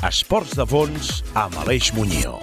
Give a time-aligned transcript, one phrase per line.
[0.00, 0.08] 13.
[0.08, 2.40] Esports de fons amb Aleix Muñoz.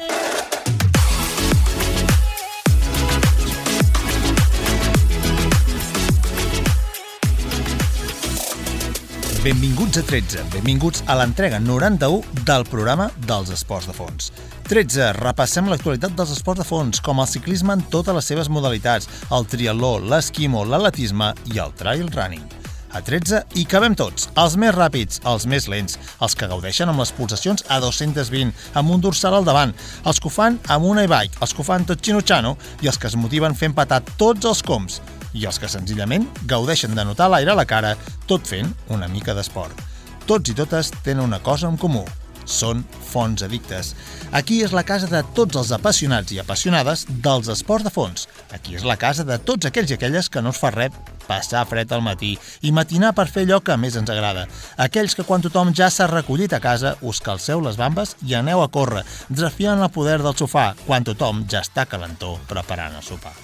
[9.43, 14.31] Benvinguts a 13, benvinguts a l'entrega 91 del programa dels esports de fons.
[14.67, 15.13] 13.
[15.21, 19.47] Repassem l'actualitat dels esports de fons, com el ciclisme en totes les seves modalitats, el
[19.47, 22.56] triatló, l'esquimo, l'atletisme i el trail running.
[22.97, 26.97] A 13 hi cabem tots, els més ràpids, els més lents, els que gaudeixen amb
[26.97, 29.73] les pulsacions a 220, amb un dorsal al davant,
[30.09, 32.97] els que ho fan amb una e-bike, els que ho fan tot xinutxano i els
[32.97, 34.97] que es motiven fent patar tots els coms
[35.37, 37.93] i els que senzillament gaudeixen de notar l'aire a la cara
[38.25, 39.77] tot fent una mica d'esport.
[40.25, 42.01] Tots i totes tenen una cosa en comú,
[42.49, 43.91] són fons addictes.
[44.31, 48.25] Aquí és la casa de tots els apassionats i apassionades dels esports de fons.
[48.57, 51.65] Aquí és la casa de tots aquells i aquelles que no es fa res passar
[51.69, 54.47] fred al matí i matinar per fer allò que més ens agrada.
[54.87, 58.63] Aquells que quan tothom ja s'ha recollit a casa us calceu les bambes i aneu
[58.63, 63.35] a córrer, desafiant el poder del sofà quan tothom ja està calentó preparant el sopar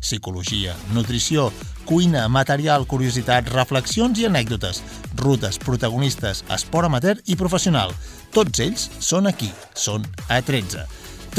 [0.00, 1.50] psicologia, nutrició,
[1.84, 4.82] cuina, material, curiositat, reflexions i anècdotes,
[5.20, 7.94] rutes, protagonistes, esport amateur i professional.
[8.34, 10.86] Tots ells són aquí, són a 13.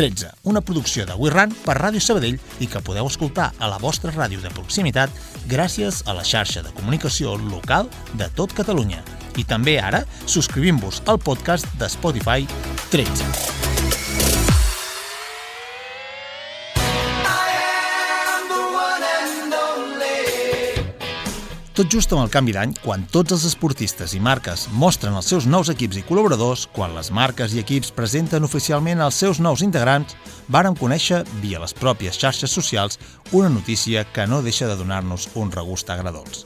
[0.01, 4.09] 13, una producció de WeRun per Ràdio Sabadell i que podeu escoltar a la vostra
[4.15, 5.13] ràdio de proximitat
[5.51, 7.85] gràcies a la xarxa de comunicació local
[8.17, 9.03] de tot Catalunya.
[9.37, 12.49] I també ara subscrivim-vos al podcast de Spotify
[12.89, 13.70] 13.
[21.71, 25.45] Tot just amb el canvi d'any, quan tots els esportistes i marques mostren els seus
[25.47, 30.17] nous equips i col·laboradors, quan les marques i equips presenten oficialment els seus nous integrants,
[30.51, 32.99] vàrem conèixer, via les pròpies xarxes socials,
[33.31, 36.41] una notícia que no deixa de donar-nos un regust agradolç.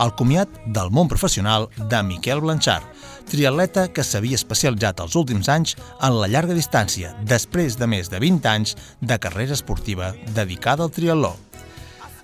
[0.00, 2.86] El comiat del món professional de Miquel Blanchard,
[3.28, 8.22] triatleta que s'havia especialitzat els últims anys en la llarga distància, després de més de
[8.24, 8.72] 20 anys
[9.04, 11.34] de carrera esportiva dedicada al triatló.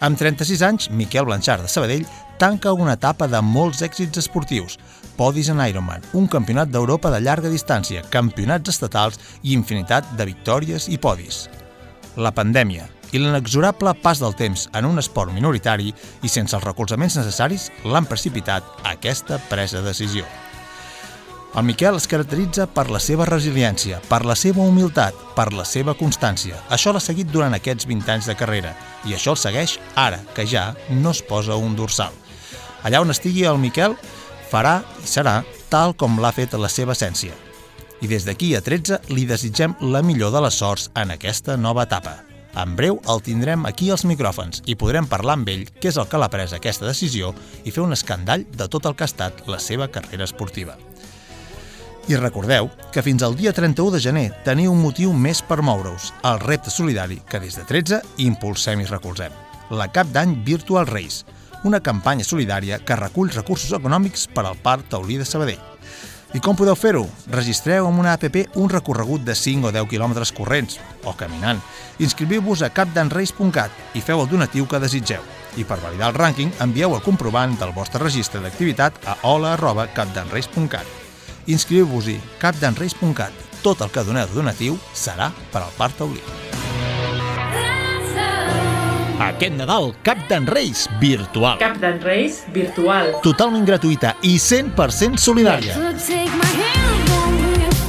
[0.01, 4.79] Amb 36 anys, Miquel Blanchard de Sabadell tanca una etapa de molts èxits esportius,
[5.19, 10.87] podis en Ironman, un campionat d'Europa de llarga distància, campionats estatals i infinitat de victòries
[10.89, 11.49] i podis.
[12.17, 15.91] La pandèmia i l'inexorable pas del temps en un esport minoritari
[16.23, 20.29] i sense els recolzaments necessaris l'han precipitat a aquesta presa de decisió.
[21.57, 25.97] El Miquel es caracteritza per la seva resiliència, per la seva humilitat, per la seva
[25.97, 26.61] constància.
[26.71, 28.77] Això l'ha seguit durant aquests 20 anys de carrera
[29.09, 32.13] i això el segueix ara, que ja no es posa un dorsal.
[32.83, 33.97] Allà on estigui el Miquel,
[34.51, 37.35] farà i serà tal com l'ha fet la seva essència.
[38.01, 41.85] I des d'aquí a 13 li desitgem la millor de les sorts en aquesta nova
[41.89, 42.19] etapa.
[42.59, 46.09] En breu el tindrem aquí als micròfons i podrem parlar amb ell, que és el
[46.11, 47.35] que l'ha pres aquesta decisió,
[47.65, 50.79] i fer un escandall de tot el que ha estat la seva carrera esportiva.
[52.09, 56.13] I recordeu que fins al dia 31 de gener teniu un motiu més per moure-us,
[56.25, 59.35] el repte solidari que des de 13 impulsem i recolzem.
[59.69, 61.27] La Cap d'Any Virtual Race,
[61.65, 65.65] una campanya solidària que recull recursos econòmics per al Parc Taulí de Sabadell.
[66.37, 67.07] I com podeu fer-ho?
[67.33, 71.61] Registreu amb una app un recorregut de 5 o 10 quilòmetres corrents, o caminant.
[71.99, 75.25] Inscriviu-vos a capdanrace.cat i feu el donatiu que desitgeu.
[75.57, 80.97] I per validar el rànquing, envieu el comprovant del vostre registre d'activitat a hola.capdanrace.cat.
[81.49, 83.45] Inscriviu-vos-hi capdanrace.cat.
[83.65, 86.21] Tot el que doneu donatiu serà per al Parc Taulí.
[89.19, 91.59] Aquest Nadal, Cap d'en Reis virtual.
[91.59, 93.17] Cap d'en Reis virtual.
[93.27, 96.78] Totalment gratuïta i 100% solidària.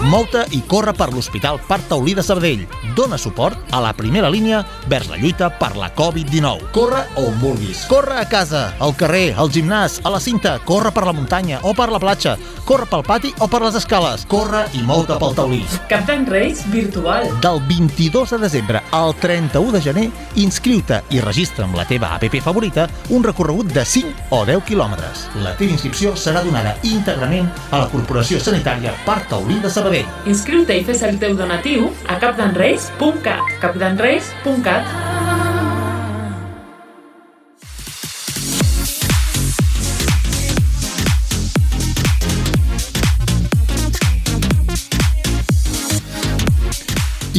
[0.10, 2.64] Mou-te i corre per l'Hospital Parc Taulí de Sabadell.
[2.98, 6.72] Dóna suport a la primera línia vers la lluita per la Covid-19.
[6.74, 7.84] Corre on vulguis.
[7.86, 11.76] Corre a casa, al carrer, al gimnàs, a la cinta, corre per la muntanya o
[11.78, 12.34] per la platja,
[12.66, 14.24] corre pel pati o per les escales.
[14.32, 15.62] Corre i mou-te pel taulí.
[15.92, 17.30] Cap d'en Reis virtual.
[17.46, 20.08] Del 22 de desembre al 31 de gener,
[20.42, 25.28] inscriu-te i registra amb la teva app favorita un recorregut de 5 o 10 quilòmetres.
[25.46, 29.99] La teva inscripció serà donada íntegrament a la Corporació Sanitària Parc Taulí de Sabadell.
[30.30, 35.18] Inscriu-te i fes el teu donatiu a capdanreis.cat capdanreis.cat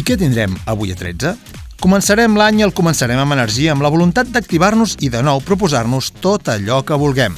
[0.01, 1.35] I què tindrem avui a 13?
[1.81, 6.13] Començarem l'any i el començarem amb energia, amb la voluntat d'activar-nos i de nou proposar-nos
[6.25, 7.37] tot allò que vulguem.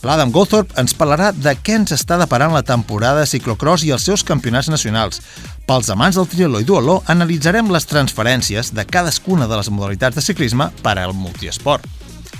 [0.00, 4.06] L'Adam Goldthorpe ens parlarà de què ens està deparant la temporada de ciclocross i els
[4.08, 5.20] seus campionats nacionals.
[5.68, 10.24] Pels amants del triatló i dualó, analitzarem les transferències de cadascuna de les modalitats de
[10.24, 11.84] ciclisme per al multiesport.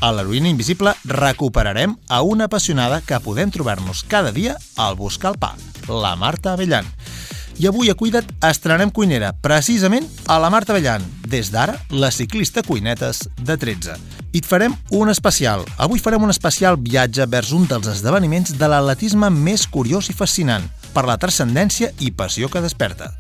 [0.01, 5.39] a l'heroïna invisible recuperarem a una apassionada que podem trobar-nos cada dia al Buscar el
[5.39, 5.55] Pa,
[5.89, 6.89] la Marta Avellan.
[7.61, 12.63] I avui a Cuida't estrenem cuinera, precisament a la Marta Avellan, des d'ara la ciclista
[12.67, 13.95] cuinetes de 13.
[14.33, 15.63] I et farem un especial.
[15.79, 20.67] Avui farem un especial viatge vers un dels esdeveniments de l'atletisme més curiós i fascinant,
[20.95, 23.13] per la transcendència i passió que desperta.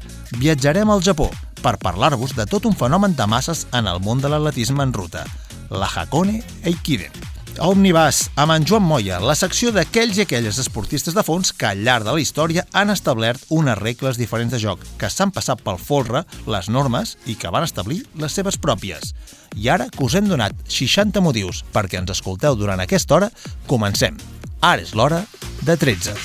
[0.43, 1.31] Viatjarem al Japó
[1.62, 5.27] per parlar-vos de tot un fenomen de masses en el món de l'atletisme en ruta,
[5.71, 7.39] la Hakone Eikiden.
[7.61, 11.83] Omnibus, amb en Joan Moya, la secció d'aquells i aquelles esportistes de fons que al
[11.85, 15.77] llarg de la història han establert unes regles diferents de joc, que s'han passat pel
[15.77, 19.12] folre les normes i que van establir les seves pròpies.
[19.61, 23.29] I ara que us hem donat 60 motius perquè ens escolteu durant aquesta hora,
[23.69, 24.17] comencem.
[24.61, 25.27] Ara és l'hora
[25.61, 26.17] de 13.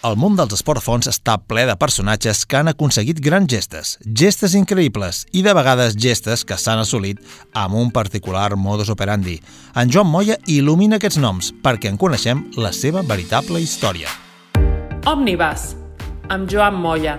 [0.00, 3.88] El món dels esportfons està ple de personatges que han aconseguit grans gestes,
[4.20, 7.18] gestes increïbles i de vegades gestes que s'han assolit
[7.52, 9.34] amb un particular modus operandi.
[9.76, 14.08] En Joan Moya il·lumina aquests noms perquè en coneixem la seva veritable història.
[15.04, 15.74] Omnibus,
[16.32, 17.18] amb Joan Moya.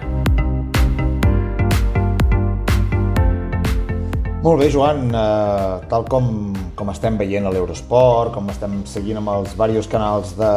[4.42, 9.30] Molt bé, Joan, eh, tal com, com estem veient a l'Eurosport, com estem seguint amb
[9.36, 10.50] els diversos canals de,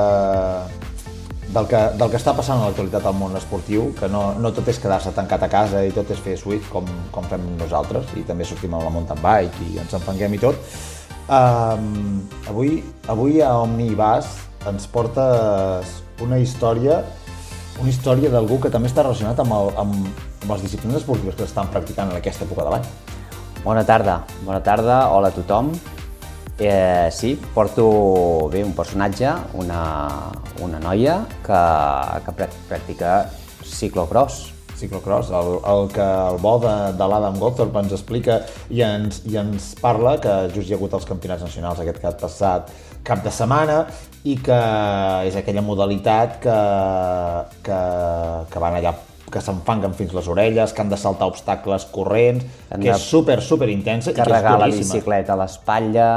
[1.55, 4.69] del que, del que està passant a l'actualitat al món esportiu, que no, no tot
[4.73, 8.25] és quedar-se tancat a casa i tot és fer Swift com, com fem nosaltres, i
[8.27, 10.59] també sortim amb la mountain bike i ens enfanguem i tot.
[11.25, 14.29] Um, avui, avui a Omnibus
[14.69, 16.99] ens portes una història
[17.81, 21.47] una història d'algú que també està relacionat amb, el, amb, amb les disciplines esportives que
[21.49, 22.87] estan practicant en aquesta època de l'any.
[23.65, 25.73] Bona tarda, bona tarda, hola a tothom.
[26.59, 30.31] Eh, sí, porto bé un personatge, una,
[30.63, 31.63] una noia que,
[32.27, 33.15] que practica
[33.65, 34.53] ciclocross.
[34.75, 38.41] Ciclocross, el, el que el bo de, de l'Adam Goldthorpe ens explica
[38.71, 42.19] i ens, i ens parla que just hi ha hagut els campionats nacionals aquest cap
[42.21, 42.71] passat
[43.07, 43.85] cap de setmana
[44.27, 44.61] i que
[45.29, 46.61] és aquella modalitat que,
[47.67, 47.81] que,
[48.51, 48.95] que van allà
[49.35, 53.67] que s'enfanguen fins les orelles, que han de saltar obstacles corrents, que és super, super
[53.73, 56.11] intensa i que és la bicicleta a l'espatlla,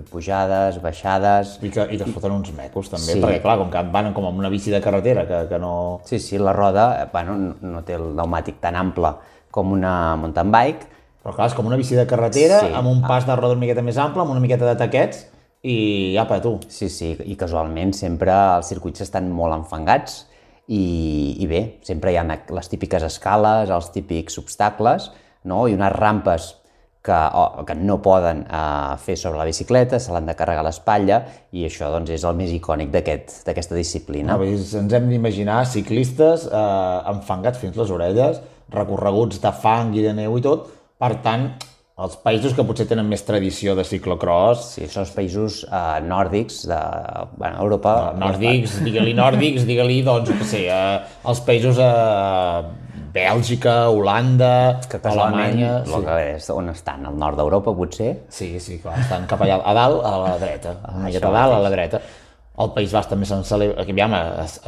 [0.00, 1.56] fer pujades, baixades...
[1.62, 3.20] I que, i que es foten uns mecos també, sí.
[3.22, 5.74] perquè clar, com que van com amb una bici de carretera que, que no...
[6.08, 9.12] Sí, sí, la roda eh, bueno, no té el pneumàtic tan ample
[9.54, 10.88] com una mountain bike.
[11.20, 12.72] Però clar, és com una bici de carretera sí.
[12.76, 15.26] amb un pas de roda una miqueta més ample, amb una miqueta de taquets
[15.68, 16.56] i apa, tu.
[16.72, 20.22] Sí, sí, i casualment sempre els circuits estan molt enfangats
[20.70, 25.10] i, i bé, sempre hi ha les típiques escales, els típics obstacles,
[25.44, 25.66] no?
[25.68, 26.54] i unes rampes
[27.02, 30.68] que, o, que no poden eh, fer sobre la bicicleta, se l'han de carregar a
[30.68, 31.22] l'espatlla
[31.56, 34.36] i això doncs, és el més icònic d'aquesta aquest, disciplina.
[34.36, 40.14] No, ens hem d'imaginar ciclistes eh, enfangats fins les orelles, recorreguts de fang i de
[40.16, 40.68] neu i tot,
[41.00, 41.48] per tant,
[42.00, 44.74] els països que potser tenen més tradició de ciclocross...
[44.76, 46.78] Sí, són els països eh, nòrdics de
[47.36, 47.94] bueno, Europa...
[48.16, 52.70] No, nòrdics, digue-li nòrdics, digue-li, doncs, no sé, eh, els països eh,
[53.12, 55.74] Bèlgica, Holanda, que Alemanya...
[55.84, 56.00] Sí.
[56.06, 58.10] Que és on estan, al nord d'Europa, potser?
[58.32, 61.62] Sí, sí, clar, estan cap allà, a dalt, a la dreta, ah, a dalt, a
[61.66, 62.02] la dreta.
[62.60, 64.14] El País Basc també se'n celebra, aquí aviam,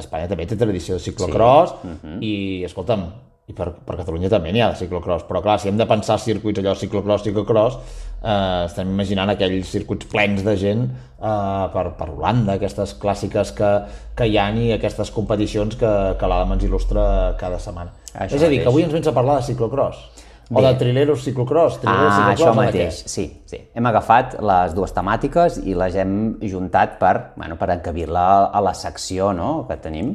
[0.00, 1.88] Espanya també té tradició de ciclocross, sí.
[1.88, 2.16] uh -huh.
[2.24, 2.32] i,
[2.68, 3.04] escolta'm,
[3.50, 6.18] i per, per Catalunya també n'hi ha de ciclocross, però clar, si hem de pensar
[6.22, 7.78] circuits allò ciclocross, ciclocross,
[8.22, 13.70] eh, estem imaginant aquells circuits plens de gent eh, per, per Holanda, aquestes clàssiques que,
[14.18, 17.04] que hi ha i aquestes competicions que, que l'Adam ens il·lustra
[17.40, 17.96] cada setmana.
[18.12, 20.04] Això és a dir, que avui ens vens a parlar de ciclocross.
[20.52, 20.66] O Bé.
[20.66, 23.58] de trileros ciclocross, trileros ah, ciclocross, això mateix, sí, sí.
[23.72, 28.74] Hem agafat les dues temàtiques i les hem juntat per, bueno, per encabir-la a la
[28.76, 30.12] secció no?, que tenim.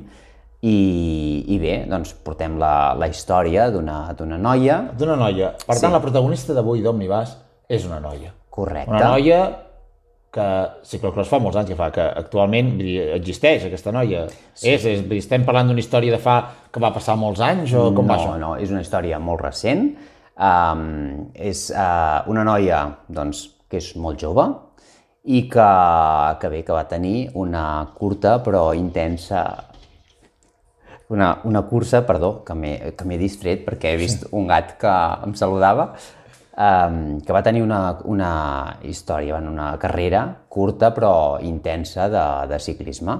[0.66, 0.78] I,
[1.54, 4.80] I bé, doncs portem la, la història d'una noia...
[4.98, 5.52] D'una noia.
[5.62, 5.94] Per tant, sí.
[5.94, 7.36] la protagonista d'avui d'Omnibus
[7.70, 8.34] és una noia.
[8.50, 8.90] Correcte.
[8.90, 9.42] Una noia
[10.34, 10.48] que
[10.86, 12.76] ciclocross fa molts anys que fa, que actualment
[13.16, 14.26] existeix aquesta noia.
[14.54, 14.74] Sí.
[14.74, 16.40] És, és, estem parlant d'una història de fa
[16.74, 18.38] que va passar molts anys o com no, va això?
[18.42, 19.92] No, és una història molt recent.
[20.38, 24.46] Um, és uh, una noia doncs, que és molt jove
[25.28, 25.70] i que,
[26.40, 27.64] que bé, que va tenir una
[27.98, 29.42] curta però intensa
[31.10, 34.32] una, una cursa, perdó, que m'he distret perquè he vist sí.
[34.36, 34.94] un gat que
[35.28, 35.92] em saludava,
[36.58, 38.32] um, que va tenir una, una
[38.84, 43.18] història, una carrera curta però intensa de, de ciclisme.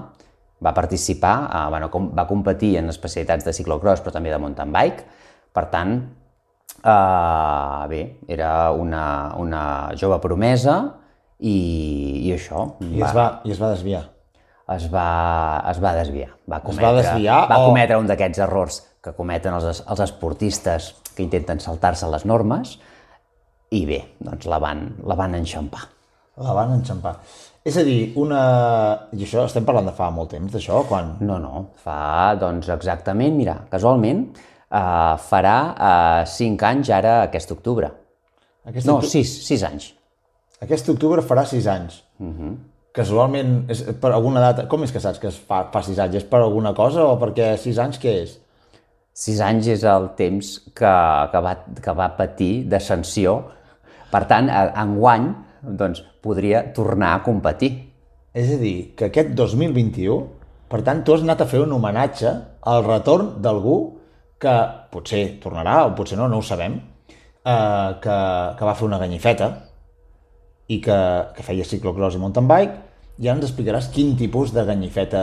[0.64, 4.74] Va participar, uh, bueno, com, va competir en especialitats de ciclocross però també de mountain
[4.74, 5.06] bike,
[5.54, 5.96] per tant,
[6.82, 9.04] uh, bé, era una,
[9.38, 9.64] una
[9.96, 10.80] jove promesa
[11.38, 11.56] i,
[12.26, 12.72] i això.
[12.82, 14.04] I, va, es va, I es va desviar.
[14.74, 15.08] Es va,
[15.70, 16.28] es va desviar.
[16.50, 18.02] Va cometre, es va desviar va cometre o...
[18.02, 22.76] un d'aquests errors que cometen els, els esportistes que intenten saltar-se les normes
[23.74, 25.86] i bé, doncs la van, la van enxampar.
[26.44, 27.16] La van enxampar.
[27.68, 28.40] És a dir, una...
[29.12, 30.84] I això estem parlant de fa molt temps, d'això?
[30.88, 31.16] Quan...
[31.26, 37.90] No, no, fa doncs exactament, mira, casualment, eh, farà eh, 5 anys ara aquest octubre.
[38.68, 39.10] Aquest, No, octu...
[39.16, 39.90] 6, 6 anys.
[40.64, 42.02] Aquest octubre farà 6 anys.
[42.18, 42.56] Uh -huh.
[42.96, 44.66] Casualment, és per alguna data...
[44.70, 46.22] Com és que saps que es fa, fa 6 anys?
[46.22, 48.38] És per alguna cosa o perquè 6 anys què és?
[49.18, 50.94] 6 anys és el temps que,
[51.32, 51.54] que, va,
[51.84, 53.36] que va patir de sanció.
[54.12, 55.28] Per tant, enguany
[55.62, 57.72] doncs, podria tornar a competir.
[58.34, 60.18] És a dir, que aquest 2021,
[60.70, 62.32] per tant, tu has anat a fer un homenatge
[62.72, 63.78] al retorn d'algú
[64.38, 64.54] que
[64.92, 68.18] potser tornarà o potser no, no ho sabem, eh, que,
[68.58, 69.50] que va fer una ganyifeta
[70.68, 70.98] i que,
[71.36, 72.84] que feia ciclocross i mountain bike,
[73.18, 75.20] ara ens explicaràs quin tipus de ganyifeta.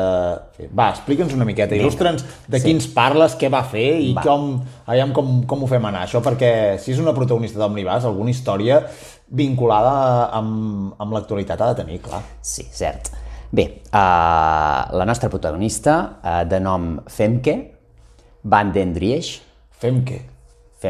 [0.76, 2.68] Va, explica'ns una miqueta, il·lustra'ns de sí.
[2.68, 4.26] quins parles, què va fer i Va.
[4.26, 4.58] com,
[4.92, 8.82] aviam com, com ho fem anar, això, perquè si és una protagonista d'Omnibus, alguna història
[9.32, 9.96] vinculada
[10.36, 12.22] amb, amb l'actualitat ha de tenir, clar.
[12.44, 13.14] Sí, cert.
[13.56, 17.60] Bé, uh, la nostra protagonista, uh, de nom Femke,
[18.44, 19.40] Van den Driesch,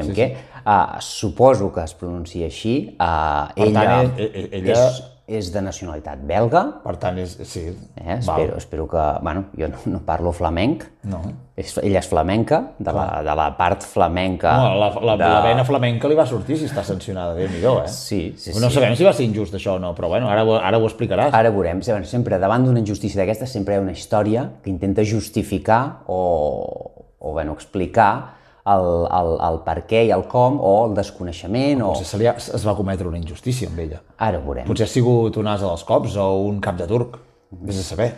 [0.01, 0.29] Fem què?
[0.29, 0.61] Femke, sí, sí.
[0.65, 2.77] Uh, suposo que es pronuncia així.
[2.99, 6.61] Uh, Per ella, tant, e- e- ella- és, és de nacionalitat belga.
[6.83, 8.17] Per tant, és, sí, Eh?
[8.19, 9.03] Espero, espero que...
[9.23, 10.83] Bueno, jo no, no parlo flamenc.
[11.09, 11.21] No.
[11.57, 14.51] És, ella és flamenca, de la, de la part flamenca.
[14.57, 15.29] No, la, la, de...
[15.29, 17.87] la vena flamenca li va sortir si està sancionada, déu nhi eh?
[17.87, 18.75] Sí, sí, No sí.
[18.75, 21.33] sabem si va ser injust això o no, però bueno, ara, ara ho explicaràs.
[21.33, 24.69] Ara veurem, Sí, bueno, sempre davant d'una injustícia d'aquesta sempre hi ha una història que
[24.69, 28.34] intenta justificar o, o bueno, explicar
[28.65, 31.91] el, el, el per què i el com o el desconeixement o...
[31.93, 33.99] Potser se li ha, es va cometre una injustícia amb ella.
[34.17, 34.65] Ara ho veurem.
[34.69, 37.19] Potser ha sigut un as dels cops o un cap de turc.
[37.65, 38.09] Vés a saber.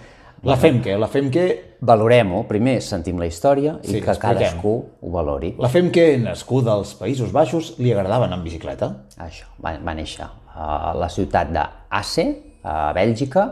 [0.46, 0.94] La fem què?
[1.02, 1.44] La fem què?
[1.82, 4.38] Valorem-ho, primer sentim la història i Sí, que expliquem.
[4.38, 5.56] cadascú ho valori.
[5.60, 8.92] La fem què, nascuda als Països Baixos, li agradava anar en bicicleta?
[9.18, 12.28] Això, va, va néixer a la ciutat d'Asse,
[12.64, 13.48] a Bèlgica,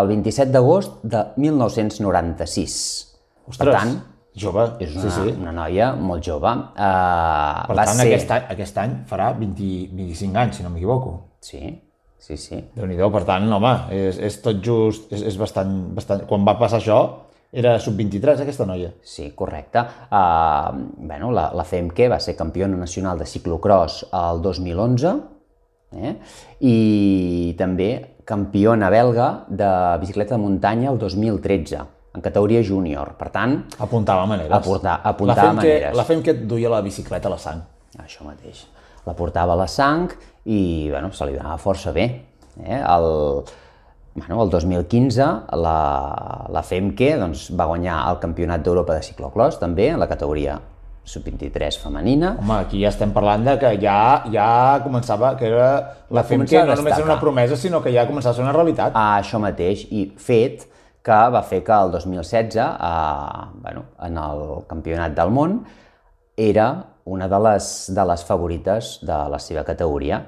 [0.00, 2.76] el 27 d'agost de 1996.
[3.46, 3.94] Ostres, per tant,
[4.38, 4.66] jove.
[4.80, 5.34] és una, sí, sí.
[5.40, 6.52] una noia molt jove.
[6.76, 8.08] Uh, Per va tant, ser...
[8.10, 11.14] aquest, any, aquest any farà 20, 25 anys, si no m'equivoco.
[11.40, 11.62] Sí,
[12.18, 12.60] sí, sí.
[12.74, 16.26] déu nhi per tant, home, és, és tot just, és, és bastant, bastant...
[16.28, 17.00] Quan va passar això,
[17.56, 18.90] era sub-23, aquesta noia.
[19.06, 19.84] Sí, correcte.
[20.10, 25.14] Uh, bueno, la, la FEMQ va ser campiona nacional de ciclocross el 2011
[25.96, 26.14] eh?
[26.60, 26.76] i
[27.58, 27.90] també
[28.26, 29.68] campiona belga de
[30.02, 33.12] bicicleta de muntanya el 2013 en categoria júnior.
[33.20, 34.52] Per tant, Apuntava maneres.
[34.56, 35.96] Aportar- apuntava la fem que, maneres.
[35.96, 37.62] La fem que et duia la bicicleta a la sang.
[38.02, 38.66] això mateix.
[39.06, 40.10] La portava a la sang
[40.44, 42.06] i bueno, se li donava força bé.
[42.64, 42.80] Eh?
[42.80, 43.06] El,
[44.14, 49.90] bueno, el 2015 la, la FEMQ doncs, va guanyar el Campionat d'Europa de ciclocross també
[49.92, 50.58] en la categoria
[51.06, 52.36] sub-23 femenina.
[52.40, 55.68] Home, aquí ja estem parlant de que ja, ja començava, que era
[56.10, 58.38] la fem que començar a no només era una promesa, sinó que ja començava a
[58.40, 58.92] ser una realitat.
[58.96, 60.66] a això mateix i fet
[61.06, 62.68] que va fer que el 2016, eh,
[63.62, 65.60] bueno, en el Campionat del Món,
[66.36, 66.66] era
[67.04, 70.18] una de les, de les favorites de la seva categoria.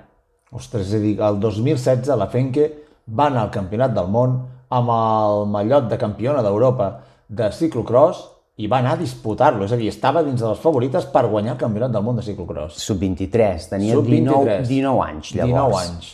[0.54, 2.70] Ostres, és a dir, el 2016 la Fenke
[3.10, 4.38] va anar al Campionat del Món
[4.70, 6.88] amb el mallot de campiona d'Europa
[7.28, 8.22] de ciclocross
[8.58, 11.56] i va anar a disputar-lo, és a dir, estava dins de les favorites per guanyar
[11.56, 12.78] el Campionat del Món de ciclocross.
[12.86, 14.24] Sub-23, tenia Sub-23.
[14.30, 15.88] 19, 19 anys, 19 llavors.
[15.90, 16.12] anys.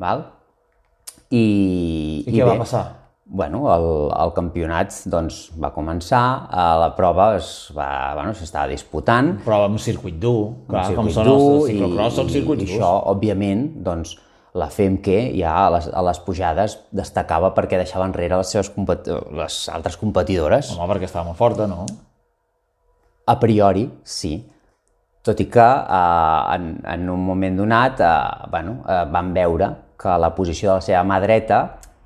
[0.00, 0.26] Val?
[1.32, 1.44] I,
[2.26, 3.01] I, què va passar?
[3.32, 6.20] Bueno, el, el campionat doncs, va començar,
[6.52, 7.86] a la prova es va,
[8.18, 12.28] bueno, s'estava disputant, Però amb circuit dur, clar, un com circuit són els ciclocross, són
[12.34, 12.76] circuits i durs.
[12.76, 14.18] això, òbviament, doncs,
[14.60, 15.08] la FEMQ
[15.38, 18.68] ja a les, a les pujades destacava perquè deixava enrere les seves
[19.38, 20.74] les altres competidores.
[20.76, 21.86] Home, perquè estava molt forta, no?
[23.32, 24.34] A priori, sí.
[25.24, 28.12] Tot i que eh, en, en un moment donat eh,
[28.50, 29.70] bueno, eh, van veure
[30.02, 31.62] que la posició de la seva mà dreta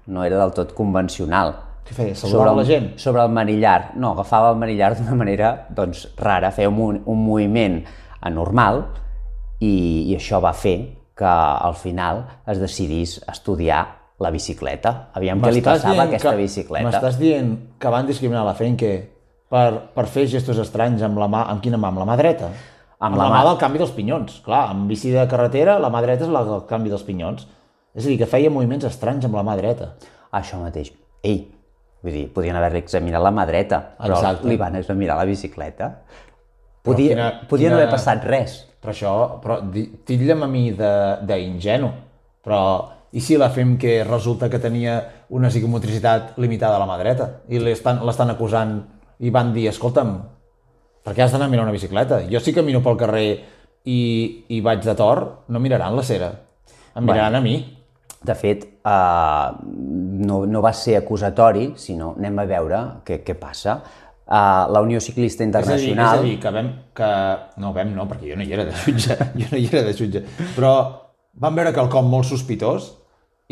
[0.06, 1.54] no era del tot convencional.
[1.86, 2.14] Què feia?
[2.18, 2.86] Saludava el, la gent?
[2.98, 3.92] Sobre el manillar.
[3.94, 7.80] No, agafava el manillar d'una manera doncs, rara, feia un, un moviment
[8.26, 8.84] anormal
[9.60, 9.72] i,
[10.10, 10.76] i això va fer
[11.16, 13.84] que al final es decidís estudiar
[14.20, 15.08] la bicicleta.
[15.16, 16.86] Aviam què li passava a aquesta que- bicicleta.
[16.88, 18.90] M'estàs dient que van discriminar la Fenke
[19.52, 21.88] per, per fer gestos estranys amb la mà, amb quina mà?
[21.92, 22.50] Amb la mà dreta?
[22.96, 24.38] Amb amb la la, mà- mà del canvi dels pinyons.
[24.44, 27.46] Clar, amb bici de carretera, la mà dreta és la del canvi dels pinyons.
[27.96, 29.94] És a dir, que feia moviments estranys amb la mà dreta.
[30.36, 30.90] Això mateix.
[31.24, 31.46] Ei,
[32.04, 34.48] vull dir, podien haver-li examinat la mà dreta, però Exacte.
[34.48, 36.02] li van examinar la bicicleta.
[36.82, 38.66] Podia, quina- podia no quina- haver passat res.
[38.82, 39.56] Però això, però
[40.06, 41.90] titlla'm a mi de- d'ingenu.
[42.44, 46.98] Però i si la fem que resulta que tenia una psicomotricitat limitada a la mà
[46.98, 48.84] dreta i l'estan acusant
[49.20, 50.22] i van dir, escolta'm,
[51.02, 52.20] per què has d'anar a mirar una bicicleta?
[52.30, 53.40] Jo sí camino pel carrer
[53.84, 56.30] i, i vaig de tor, no miraran la cera.
[56.94, 57.75] Em miraran a mi.
[58.26, 59.54] De fet, uh,
[60.26, 63.78] no, no va ser acusatori, sinó anem a veure què, què passa.
[64.26, 66.18] Uh, la Unió Ciclista És a, dir, és Internacional...
[66.18, 66.70] a dir, que vam...
[66.96, 67.10] Que...
[67.62, 69.14] No, vam no, perquè jo no hi era de jutge.
[69.40, 70.24] Jo no hi era de jutge.
[70.56, 70.72] Però
[71.42, 72.90] van veure quelcom molt sospitós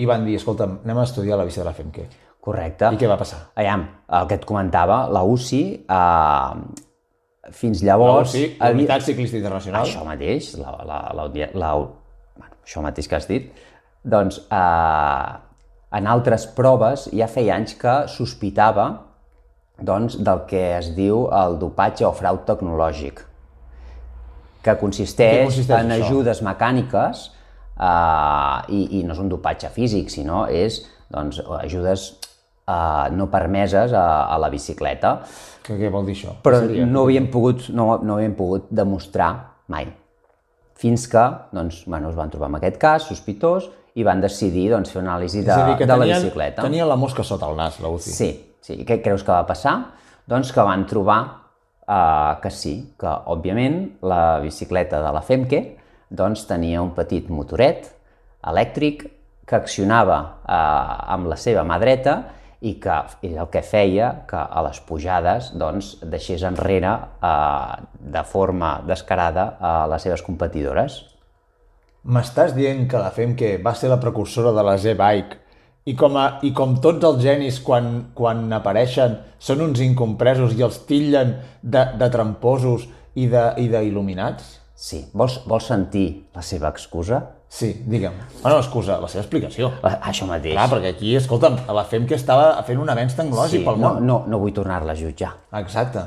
[0.00, 2.08] i van dir, escolta'm, anem a estudiar la bici de la FEMQE.
[2.44, 2.90] Correcte.
[2.92, 3.38] I què va passar?
[3.56, 3.86] Aviam,
[4.18, 8.34] el que et comentava, la UCI, uh, fins llavors...
[8.34, 9.86] sí, la Unitat Ciclista Internacional.
[9.86, 13.48] Això mateix, la, la, la, la, la, bueno, això mateix que has dit,
[14.04, 15.32] doncs eh,
[15.94, 18.88] en altres proves ja feia anys que sospitava
[19.80, 23.22] doncs, del que es diu el dopatge o frau tecnològic,
[24.64, 26.10] que consisteix, consisteix en això?
[26.10, 27.24] ajudes mecàniques
[27.80, 32.06] eh, i, i no és un dopatge físic, sinó és doncs, ajudes
[32.68, 35.18] eh, no permeses a, a la bicicleta
[35.64, 36.36] Que, què vol dir això?
[36.44, 36.86] però seria?
[36.86, 39.32] no havíem pogut, no, no havíem pogut demostrar
[39.72, 39.88] mai.
[40.76, 41.22] Fins que
[41.54, 45.14] doncs, bueno, es van trobar amb aquest cas sospitós i van decidir doncs, fer una
[45.14, 46.62] anàlisi de, dir, de la tenien, bicicleta.
[46.66, 48.10] tenien la mosca sota el nas, la UCI.
[48.10, 48.30] Sí,
[48.64, 48.78] sí.
[48.82, 49.76] I què creus que va passar?
[50.26, 51.20] Doncs que van trobar
[51.86, 55.64] eh, que sí, que òbviament la bicicleta de la Femke
[56.10, 57.90] doncs, tenia un petit motoret
[58.44, 59.06] elèctric
[59.44, 62.18] que accionava eh, amb la seva mà dreta
[62.64, 67.74] i que és el que feia que a les pujades doncs, deixés enrere eh,
[68.16, 71.02] de forma descarada a les seves competidores.
[72.04, 75.38] M'estàs dient que la FEMQE va ser la precursora de la Z-Bike
[75.88, 80.64] i com, a, i com tots els genis quan, quan apareixen són uns incompresos i
[80.64, 82.84] els tillen de, de tramposos
[83.16, 84.58] i d'il·luminats?
[84.74, 87.22] Sí, vols, vols sentir la seva excusa?
[87.48, 88.16] Sí, digue'm.
[88.42, 89.68] Bueno, excusa, la seva explicació.
[89.86, 90.56] Eh, Això mateix.
[90.58, 94.04] Clar, perquè aquí, escolta'm, la FEMQE estava fent un avenç tecnològic sí, pel no, món.
[94.08, 95.30] no, no vull tornar-la a jutjar.
[95.60, 96.02] Exacte.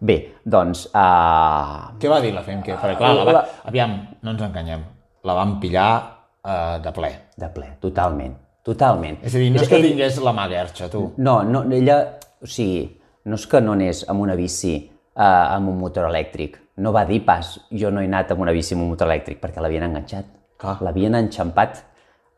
[0.00, 2.76] Bé, doncs, uh, Què va dir la FEMQE?
[2.78, 3.40] Perquè, clar, la, va...
[3.40, 4.84] La- aviam, no ens enganyem.
[5.26, 5.90] La van pillar
[6.44, 7.10] eh, de ple.
[7.36, 8.34] de ple, totalment,
[8.64, 9.18] totalment.
[9.26, 11.10] És a dir, no és que ell- tingués la mà guerxa, tu.
[11.18, 11.96] No, no, ella,
[12.42, 12.84] o sigui,
[13.26, 14.76] no és que no anés amb una bici
[15.16, 15.22] uh,
[15.56, 16.56] amb un motor elèctric.
[16.78, 19.40] No va dir pas, jo no he anat amb una bici amb un motor elèctric,
[19.42, 20.26] perquè l'havien enganxat.
[20.84, 21.82] L'havien enxampat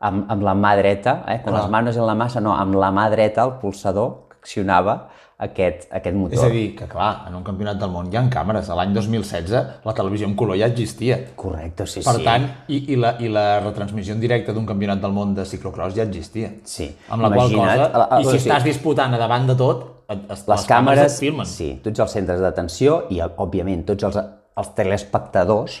[0.01, 1.53] amb, amb la mà dreta, eh, Clar.
[1.61, 5.85] les manos en la massa, no, amb la mà dreta, el pulsador que accionava aquest,
[5.95, 6.35] aquest motor.
[6.35, 8.67] És a dir, que clar, en un campionat del món hi ha càmeres.
[8.75, 9.53] L'any 2016
[9.85, 11.17] la televisió en color ja existia.
[11.39, 12.25] Correcte, sí, Per sí.
[12.25, 15.95] tant, i, i, la, i la retransmissió en directe d'un campionat del món de ciclocross
[15.95, 16.51] ja existia.
[16.67, 16.89] Sí.
[17.09, 19.55] Amb la qual Imagina't, cosa, a- a- i si sigui- estàs disputant a davant de
[19.55, 21.45] tot, et, es, les càmeres, et filmen.
[21.45, 24.17] sí, tots els centres d'atenció i, òbviament, tots els,
[24.59, 25.79] els telespectadors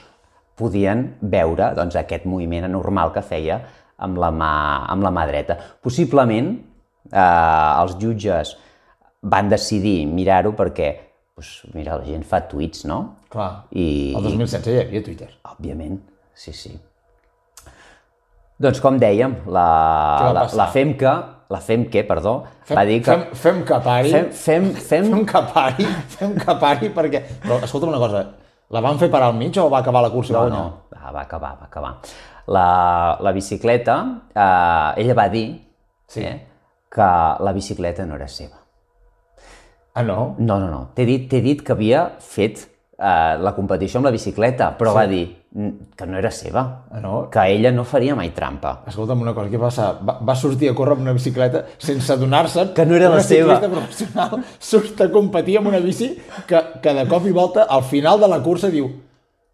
[0.55, 3.59] podien veure doncs, aquest moviment anormal que feia
[3.99, 5.57] amb la mà, amb la mà dreta.
[5.83, 6.53] Possiblement,
[7.11, 8.55] eh, els jutges
[9.21, 10.89] van decidir mirar-ho perquè,
[11.35, 12.99] doncs, mira, la gent fa tuits, no?
[13.29, 15.29] Clar, I, el 2016 hi havia Twitter.
[15.53, 15.99] òbviament,
[16.33, 16.75] sí, sí.
[18.59, 19.67] Doncs com dèiem, la,
[20.35, 21.11] la, la FEMCA,
[21.49, 22.33] la FEMQE, perdó,
[22.75, 23.13] va dir que...
[23.15, 27.21] Fem, fem que pari, Fem, fem, fem, fem que pari, fem que pari, perquè...
[27.45, 28.25] Però escolta'm una cosa,
[28.75, 31.13] la van fer parar al mig o va acabar la cursa No, va no, va,
[31.15, 31.93] va acabar, va acabar.
[32.51, 32.67] La,
[33.23, 33.95] la bicicleta,
[34.35, 35.47] eh, ella va dir
[36.09, 36.23] Sí.
[36.25, 36.35] eh,
[36.91, 37.07] que
[37.45, 38.58] la bicicleta no era seva.
[39.99, 40.35] Ah, no?
[40.39, 40.81] No, no, no.
[40.95, 42.61] T'he dit, dit que havia fet
[42.99, 46.99] eh, la competició amb la bicicleta, però va dir mm, que no era seva, Ah,
[47.03, 47.25] no?
[47.31, 48.77] que ella no faria mai trampa.
[48.87, 49.89] Escolta'm una cosa, què passa?
[50.05, 53.23] Va, va sortir a córrer amb una bicicleta sense adonar-se Que no era la una
[53.27, 53.59] seva.
[53.59, 56.13] professional surt a competir amb una bici
[56.47, 58.89] que, que de cop i volta al final de la cursa diu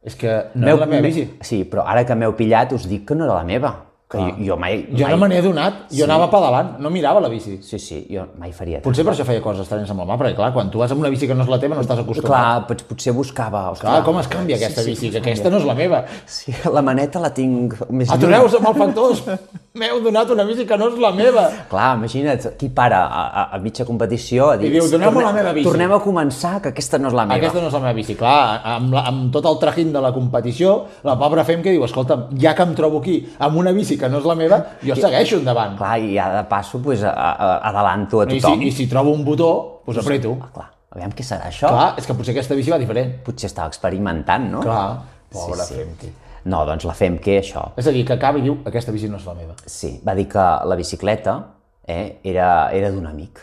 [0.06, 1.24] és que no és la meva me- bici.
[1.42, 3.72] Sí, però ara que m'heu pillat us dic que no era la meva.
[4.08, 4.84] Que jo, jo mai...
[4.94, 5.12] Jo mai...
[5.16, 7.56] no me n'he adonat, jo anava pedalant, no mirava la bici.
[7.66, 10.36] Sí, sí, jo mai faria Potser per això feia coses estranyes amb la mà, perquè
[10.38, 12.30] clar, quan tu vas amb una bici que no és la teva no estàs acostumat.
[12.30, 13.64] Clar, pot, potser buscava...
[13.74, 15.08] Ostres, Clar, com es canvia aquesta sí, bici?
[15.08, 16.04] sí, que aquesta no és la meva.
[16.30, 19.24] Sí, la maneta la tinc més Atureu-vos amb els factors!
[19.82, 21.48] M'heu donat una bici que no és la meva!
[21.74, 24.70] Clar, imagina't, qui para a, a, a mitja competició a dir...
[24.70, 27.42] I diu, "Doneu-me la meva bici." Tornem a començar, que aquesta no és la meva.
[27.42, 28.16] Aquesta no és la meva bici.
[28.22, 28.38] Clar,
[28.78, 32.22] amb, la, amb tot el trajín de la competició, la pobra fem que diu, escolta,
[32.40, 35.38] ja que em trobo aquí amb una bici que no és la meva, jo segueixo
[35.42, 35.78] endavant.
[35.78, 38.62] Clar, i ja de passo, pues, a, a, adelanto a I si, tothom.
[38.62, 40.36] I si trobo un botó, doncs apreto.
[40.42, 41.70] Ah, clar, aviam què serà això.
[41.72, 43.16] Clar, és que potser aquesta bici va diferent.
[43.26, 44.62] Potser estava experimentant, no?
[44.62, 44.86] Clar,
[45.32, 45.80] pobra Sí, sí.
[45.82, 46.12] Femke.
[46.46, 47.72] No, doncs la Femke, això.
[47.76, 49.56] És a dir, que acaba i diu, aquesta bici no és la meva.
[49.66, 51.40] Sí, va dir que la bicicleta
[51.88, 53.40] eh, era, era d'un amic.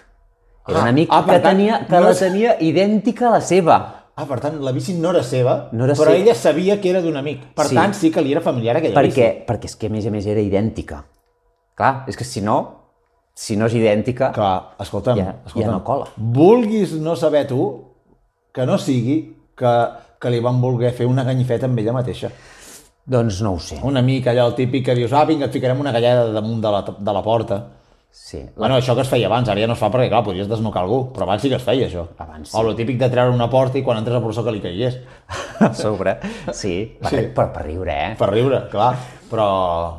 [0.69, 3.33] Era Ah, un amic ah, que, tant, tenia, que no la és- tenia idèntica a
[3.33, 3.81] la seva.
[4.15, 6.17] Ah, per tant, la bici no era seva, No era però seva.
[6.17, 7.55] ella sabia que era d'un amic.
[7.55, 7.75] Per Sí.
[7.75, 9.45] tant, sí que li era familiar aquella Perquè, bici.
[9.47, 11.05] perquè és que, a més a més, era idèntica.
[11.75, 12.59] Clar, és que si no,
[13.35, 14.31] si no és idèntica...
[14.33, 16.07] Clar, escolta'm, Ja- ja escolta'm, no cola.
[16.19, 17.95] vulguis no saber tu,
[18.53, 19.89] que no sigui que,
[20.21, 22.31] que li van voler fer una ganyifeta amb ella mateixa.
[23.07, 23.81] Doncs no ho sé.
[23.83, 26.71] Una mica allò el típic que dius, ah, vinga, et ficarem una galleda damunt de
[26.71, 27.67] la, de la porta.
[28.13, 28.43] Sí.
[28.57, 30.83] Bueno, això que es feia abans, ara ja no es fa perquè, clar, podries desnocar
[30.83, 32.03] algú, però abans sí que es feia, això.
[32.21, 34.61] Abans O el típic de treure una porta i quan entres al professor que li
[34.61, 34.99] caigués.
[35.65, 36.19] A sobre.
[36.53, 37.23] Sí, per, Sí.
[37.33, 38.11] Per, per riure, eh?
[38.21, 38.91] Per riure, clar.
[39.31, 39.47] Però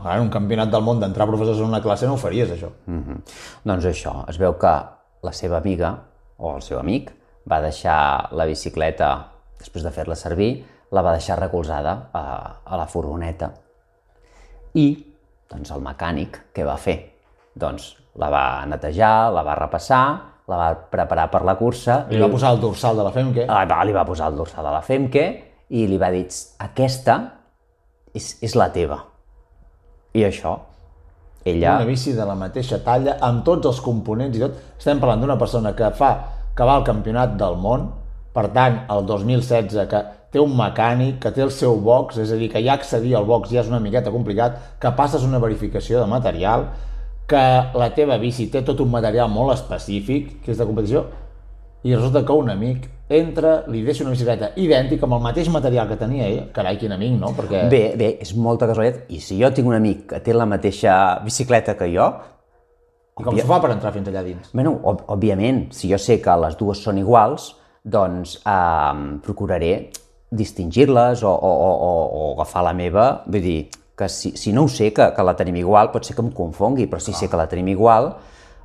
[0.04, 2.70] ara, en un campionat del món d'entrar professors en una classe no ho faries, això.
[2.86, 3.18] Mm
[3.66, 4.74] Doncs això, es veu que
[5.24, 5.96] la seva amiga,
[6.38, 7.10] o el seu amic,
[7.50, 9.10] va deixar la bicicleta,
[9.58, 10.52] després de fer-la servir,
[10.94, 12.24] la va deixar recolzada a,
[12.62, 13.50] a la furgoneta.
[14.78, 14.88] I,
[15.50, 16.98] doncs, el mecànic, què va fer?
[17.58, 20.04] Doncs la va netejar, la va repassar,
[20.50, 23.48] la va preparar per la cursa, Li va posar el dorsal de la Femke.
[23.48, 25.26] Ah, va, li va posar el dorsal a la Femke
[25.74, 26.28] i li va dir,
[26.62, 27.18] aquesta
[28.14, 29.00] és, és la teva.
[30.14, 30.58] I això,
[31.46, 31.78] ella...
[31.80, 34.60] Una bici de la mateixa talla, amb tots els components i tot.
[34.78, 36.14] Estem parlant d'una persona que fa
[36.54, 37.88] que va al campionat del món,
[38.34, 40.02] per tant, el 2016, que
[40.34, 43.26] té un mecànic, que té el seu box, és a dir, que ja accedir al
[43.30, 46.68] box ja és una miqueta complicat, que passes una verificació de material,
[47.34, 47.44] que
[47.80, 51.08] la teva bici té tot un material molt específic, que és de competició,
[51.84, 55.90] i resulta que un amic entra, li deixa una bicicleta idèntica amb el mateix material
[55.90, 57.34] que tenia ell, carai, quin amic, no?
[57.36, 57.66] Perquè...
[57.72, 59.10] Bé, bé, és molta casualitat.
[59.14, 62.08] I si jo tinc un amic que té la mateixa bicicleta que jo,
[63.14, 64.48] I com s'ho fa per entrar fins allà dins?
[64.58, 67.52] bueno, òb òbviament, si jo sé que les dues són iguals,
[67.84, 69.74] doncs eh, procuraré
[70.34, 73.60] distingir-les o, o, o, o, o agafar la meva, vull dir,
[73.98, 76.32] que si, si no ho sé, que, que la tenim igual, pot ser que em
[76.34, 78.14] confongui, però si sé que la tenim igual,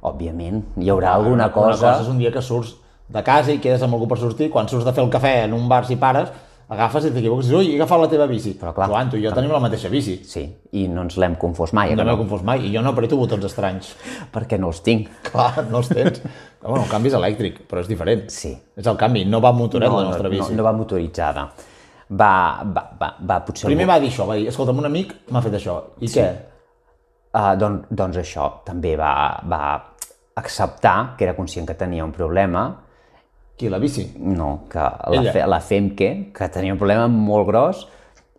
[0.08, 1.74] òbviament, hi haurà alguna cosa...
[1.74, 2.76] Una cosa és un dia que surts
[3.08, 5.56] de casa i quedes amb algú per sortir, quan surts de fer el cafè en
[5.56, 6.32] un bar si pares,
[6.68, 8.52] agafes i t'equivoques i dius, ui, he agafat la teva bici.
[8.60, 10.18] Però clar, Joan, tu i jo tenim la mateixa bici.
[10.28, 10.44] Sí,
[10.76, 12.92] i no ens l'hem confós mai, No que m'he no, confós mai, i jo no
[12.92, 13.94] apreto botons estranys.
[14.34, 15.08] perquè no els tinc.
[15.30, 16.20] Clar, no els tens.
[16.60, 18.26] Bueno, el canvi és elèctric, però és diferent.
[18.32, 18.52] Sí.
[18.76, 20.56] És el canvi, no va amb motoret la nostra no, bici.
[20.58, 21.48] no va motoritzada.
[22.08, 23.68] Va, va, va, va potser...
[23.68, 25.76] Primer va dir això, va dir, escolta'm, un amic m'ha fet això.
[26.00, 26.26] I què?
[27.28, 29.12] Uh, doncs, doncs això, també va,
[29.44, 29.62] va
[30.40, 32.68] acceptar que era conscient que tenia un problema,
[33.58, 34.06] Qui, la bici?
[34.22, 35.32] no, que la, Ella.
[35.34, 37.84] fe, la Femke, que tenia un problema molt gros,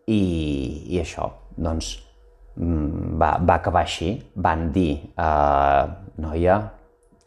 [0.07, 0.21] i,
[0.95, 1.27] i això,
[1.59, 1.91] doncs,
[2.55, 4.15] mm, va, va acabar així.
[4.39, 5.91] Van dir, uh,
[6.23, 6.61] noia,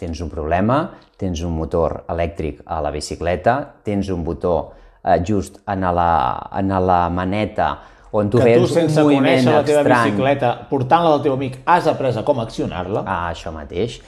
[0.01, 0.83] tens un problema,
[1.21, 4.73] tens un motor elèctric a la bicicleta, tens un botó
[5.05, 6.11] uh, just en la,
[6.59, 7.71] en la maneta
[8.13, 10.11] on tu que tu, sense un moviment conèixer la teva estrany.
[10.11, 13.05] bicicleta, portant-la del teu amic, has après a com accionar-la.
[13.07, 14.01] Ah, això mateix.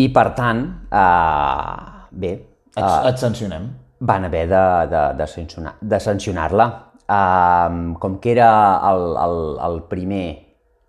[0.00, 2.30] I, per tant, uh, bé,
[2.70, 3.66] Et, uh, et sancionem.
[4.00, 6.68] van haver de, de, de, sancionar, de sancionar-la.
[7.10, 8.50] Uh, com que era
[8.88, 10.26] el, el, el primer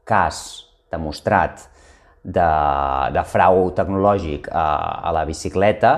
[0.06, 1.64] cas demostrat
[2.24, 2.50] de,
[3.16, 4.66] de frau tecnològic a,
[5.10, 5.96] a la bicicleta,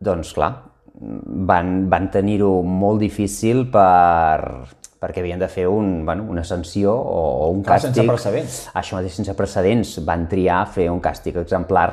[0.00, 0.52] doncs clar,
[0.98, 4.66] van, van tenir-ho molt difícil per,
[4.98, 7.94] perquè havien de fer un, bueno, una sanció o, o un Clar, càstig.
[7.94, 8.70] sense precedents.
[8.80, 9.98] Això mateix, sense precedents.
[10.06, 11.88] Van triar fer un càstig exemplar.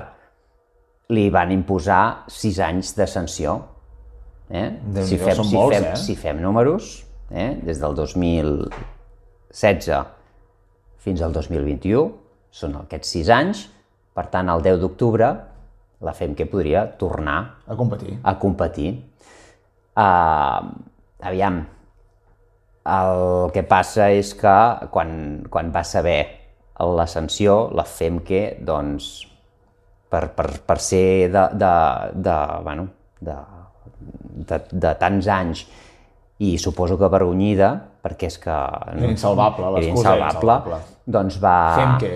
[1.14, 3.60] Li van imposar sis anys de sanció.
[4.50, 4.70] Eh?
[5.06, 5.96] Si fem, si, molts, fem, eh?
[6.02, 7.52] si fem números, eh?
[7.66, 9.90] des del 2016
[11.06, 12.10] fins al 2021,
[12.54, 13.68] són aquests sis anys,
[14.16, 15.28] per tant, el 10 d'octubre
[16.06, 18.20] la FEMQE podria tornar A competir.
[18.22, 18.92] a competir.
[19.96, 20.62] Uh,
[21.26, 21.64] aviam,
[22.86, 24.58] el que passa és que
[24.94, 26.20] quan, quan va saber
[26.80, 29.08] la sanció, la FEMQE, doncs,
[30.12, 31.72] per, per, per ser de, de,
[32.28, 32.88] de, bueno,
[33.20, 33.36] de,
[34.52, 35.66] de, de tants anys
[36.46, 37.72] i suposo que avergonyida,
[38.04, 38.56] perquè és que...
[38.94, 40.80] Era insalvable, l'excusa era insalvable, insalvable.
[41.18, 41.58] doncs va...
[41.80, 42.14] Fem que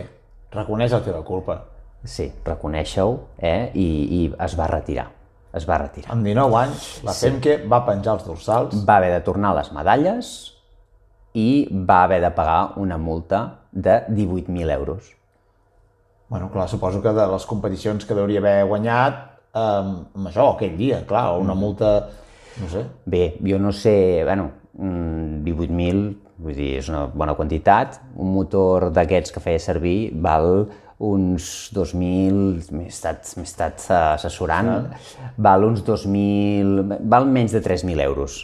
[0.53, 1.55] reconeix la teva culpa.
[2.03, 3.71] Sí, reconèixer-ho, eh?
[3.75, 3.87] I,
[4.19, 5.09] i es va retirar.
[5.55, 6.13] Es va retirar.
[6.13, 7.25] Amb 19 anys, la sí.
[7.27, 8.83] Femke va penjar els dorsals.
[8.87, 10.33] Va haver de tornar les medalles
[11.37, 15.15] i va haver de pagar una multa de 18.000 euros.
[16.29, 19.21] Bueno, clar, suposo que de les competicions que hauria haver guanyat,
[19.53, 22.09] eh, amb això, aquell dia, clar, una multa,
[22.61, 26.03] no sé, Bé, jo no sé, bueno, mm, 18.000,
[26.37, 27.99] vull dir, és una bona quantitat.
[28.15, 34.89] Un motor d'aquests que feia servir val uns 2.000, m'he estat, estat assessorant,
[35.39, 38.41] val uns 2.000, val menys de 3.000 euros.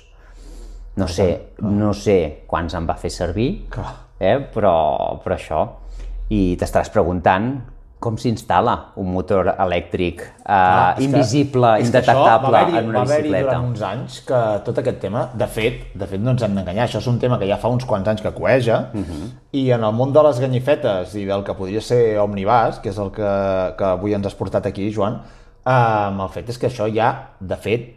[0.95, 1.27] No sé,
[1.59, 3.91] no sé quants en va fer servir, Clar.
[4.19, 4.37] eh?
[4.53, 4.75] però,
[5.23, 5.63] però això.
[6.31, 7.51] I t'estaràs preguntant
[8.05, 12.99] com s'instal·la un motor elèctric eh, que- invisible, que això indetectable va haver-hi- en una
[12.99, 13.47] Va haver-hi bicicleta.
[13.49, 16.85] durant uns anys que tot aquest tema, de fet, de fet no ens hem d'enganyar,
[16.87, 19.31] això és un tema que ja fa uns quants anys que coeja, Mhm.
[19.53, 22.97] i en el món de les ganyifetes i del que podria ser Omnibus, que és
[22.97, 23.31] el que,
[23.77, 25.21] que avui ens has portat aquí, Joan,
[25.65, 27.95] eh, el fet és que això ja, de fet,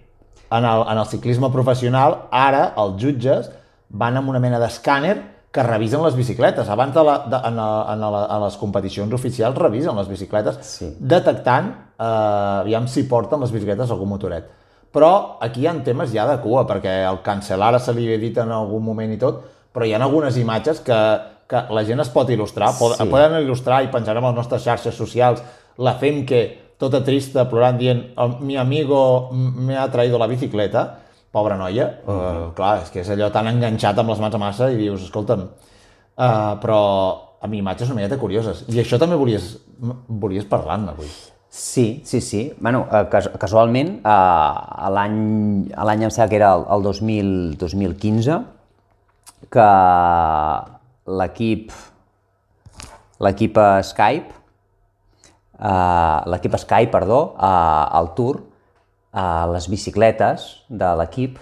[0.50, 3.50] en el, en el ciclisme professional, ara els jutges
[3.90, 5.18] van amb una mena d'escàner
[5.50, 6.68] que revisen les bicicletes.
[6.68, 10.58] Abans de la, de, en, a, en, a, en les competicions oficials revisen les bicicletes,
[10.62, 10.90] Sí.
[11.00, 12.04] detectant eh,
[12.62, 14.44] aviam si porten les bicicletes algun motoret.
[14.92, 18.36] Però aquí hi ha temes ja de cua, perquè el cancel·lar se li he dit
[18.38, 21.00] en algun moment i tot, però hi ha algunes imatges que,
[21.48, 23.04] que la gent es pot il·lustrar, pod Sí.
[23.08, 25.42] poden il·lustrar i penjarem a les nostres xarxes socials
[25.78, 30.98] la fem que tota trista, plorant, dient "El- mi amigo me ha traído la bicicleta,
[31.32, 34.40] pobra noia, uh uh, clar, és que és allò tan enganxat amb les mans a
[34.40, 36.78] massa i dius, escolta'm, uh, però
[37.40, 38.64] amb imatges una miqueta curioses.
[38.68, 39.56] I això també volies,
[40.08, 41.10] volies parlar-ne avui.
[41.48, 42.52] Sí, sí, sí.
[42.60, 48.40] Bueno, eh, cas casualment, a l'any, l'any em sembla que era el, el 2000, 2015,
[49.54, 49.68] que
[51.08, 51.72] l'equip
[53.24, 54.38] l'equip Skype
[55.58, 58.42] eh, l'equip Skype, perdó, eh, al Tour,
[59.14, 61.38] eh, les bicicletes de l'equip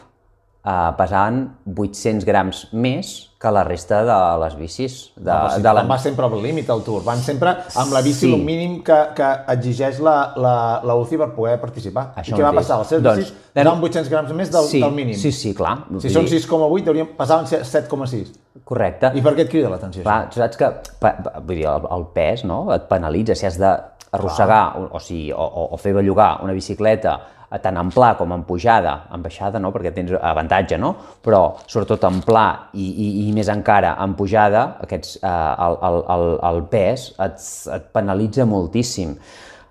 [0.67, 1.45] eh, pesaven
[1.77, 4.95] 800 grams més que la resta de les bicis.
[5.15, 5.83] De, Però si de la...
[5.83, 8.33] tothom va sempre al límit al Tour, van sempre amb la bici Sí.
[8.33, 12.09] el mínim que, que exigeix la, la, la UCI per poder participar.
[12.17, 12.65] Això I què va mateix.
[12.65, 12.79] passar?
[12.81, 15.15] Les seves Doncs, bicis pesaven 800 grams més del, sí, del mínim.
[15.21, 15.77] Sí, sí, clar.
[16.03, 18.33] Si són dir, 6,8, haurien, pesaven 7,6.
[18.67, 19.13] Correcte.
[19.15, 20.03] I per què et crida l'atenció?
[20.03, 22.65] Clar, saps que pa, pa, vull dir, el, el pes no?
[22.75, 27.19] et penalitza si has d'arrossegar o, o, sigui, o, o, fer bellugar una bicicleta
[27.63, 30.93] tant en pla com en pujada, en baixada no, perquè tens avantatge, no?
[31.23, 35.35] però sobretot en pla i, i, i més encara en pujada, aquests, eh,
[35.67, 37.45] el, el, el, el pes et,
[37.77, 39.15] et penalitza moltíssim.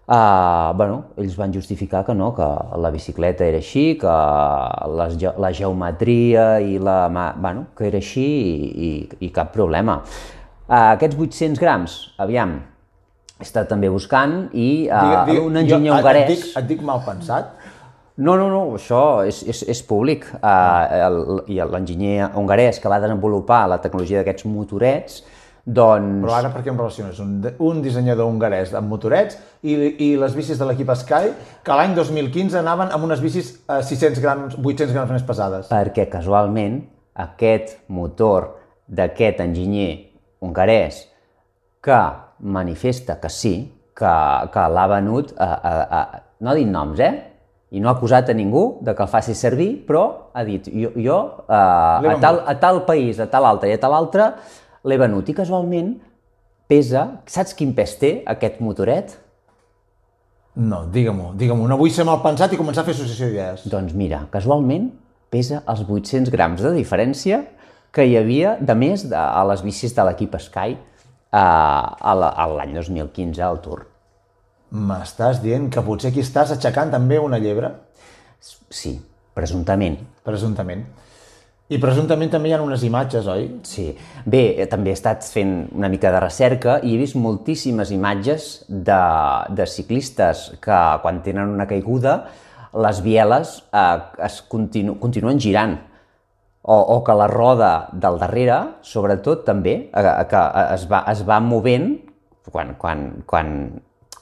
[0.06, 2.46] Uh, bueno, ells van justificar que no, que
[2.78, 4.18] la bicicleta era així, que
[5.00, 7.08] les, la geometria i la...
[7.42, 8.92] Bueno, que era així i, i,
[9.26, 9.98] i cap problema.
[10.70, 12.54] Uh, aquests 800 grams, aviam,
[13.36, 16.30] he estat també buscant i uh, un enginyer jo, hongarès...
[16.30, 17.50] Et dic, et dic mal pensat?
[18.15, 20.28] No, no, no, això és, és, és públic.
[20.39, 21.17] Uh, el,
[21.51, 25.23] I l'enginyer hongarès que va desenvolupar la tecnologia d'aquests motorets,
[25.65, 26.21] doncs...
[26.21, 27.19] Però ara per què em relaciones?
[27.19, 31.32] Un, un dissenyador hongarès amb motorets i, i les bicis de l'equip Sky,
[31.65, 35.71] que l'any 2015 anaven amb unes bicis eh, 600 grams, 800 grams més pesades.
[35.73, 36.84] perquè casualment
[37.17, 38.51] aquest motor
[38.86, 39.91] d'aquest enginyer
[40.45, 41.08] hongarès
[41.82, 42.01] que
[42.39, 43.56] manifesta que sí,
[43.97, 44.15] que,
[44.54, 47.35] que l'ha venut, a, a, a, no ha dit noms, eh?
[47.71, 50.91] I no ha acusat a ningú de que el faci servir, però ha dit, jo,
[50.95, 51.17] jo
[52.04, 54.30] L'he a, tal, a tal país, a tal altre i a tal altre,
[54.86, 55.28] l'he venut.
[55.30, 55.95] I casualment
[56.69, 59.17] pesa, saps quin pes té aquest motoret?
[60.56, 61.65] No, digue-m'ho, digue-m'ho.
[61.67, 63.65] No vull ser mal pensat i començar a fer associació d'idees.
[63.71, 64.91] Doncs mira, casualment
[65.34, 67.41] pesa els 800 grams de diferència
[67.91, 70.78] que hi havia de més de, a les bicis de l'equip Sky
[71.36, 73.84] a la- a l'any 2015 al Tour.
[74.71, 77.71] M'estàs dient que potser aquí estàs aixecant també una llebre?
[78.41, 78.97] Sí,
[79.38, 79.99] presumptament.
[80.25, 80.86] Presumptament.
[81.65, 83.47] I presumptament també hi ha unes imatges, oi?
[83.65, 83.88] Sí.
[84.25, 88.49] Bé, eh, també he estat fent una mica de recerca i he vist moltíssimes imatges
[88.69, 88.99] de,
[89.49, 92.19] de ciclistes que quan tenen una caiguda
[92.86, 93.97] les bieles eh,
[94.28, 95.78] es continu, continuen girant
[96.62, 101.39] o, o que la roda del darrere, sobretot també, eh, que es va, es va
[101.41, 101.95] movent
[102.51, 103.51] quan, quan, quan,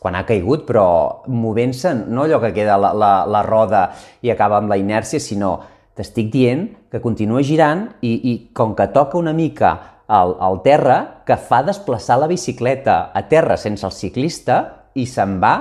[0.03, 3.85] quan ha caigut, però movent-se, no allò que queda la, la, la roda
[4.21, 5.55] i acaba amb la inèrcia, sinó
[5.95, 9.73] t'estic dient que continua girant i, i com que toca una mica
[10.11, 14.57] al, al terra, que fa desplaçar la bicicleta a terra sense el ciclista
[14.99, 15.53] i se'n va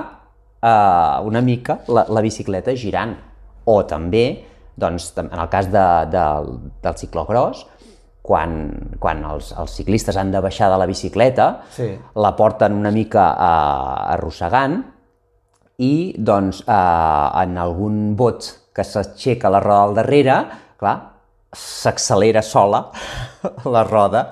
[0.59, 3.15] eh, una mica la, la bicicleta girant.
[3.65, 4.25] O també,
[4.75, 6.25] doncs, en el cas de, de,
[6.83, 7.63] del ciclocross,
[8.23, 8.53] quan,
[9.03, 11.89] quan els, els ciclistes han de baixar de la bicicleta, Sí.
[12.15, 14.79] la porten una mica eh, arrossegant
[15.83, 20.37] i doncs eh, en algun bot que s'aixeca la roda al darrere,
[20.79, 20.95] clar,
[21.53, 22.85] s'accelera sola
[23.75, 24.23] la roda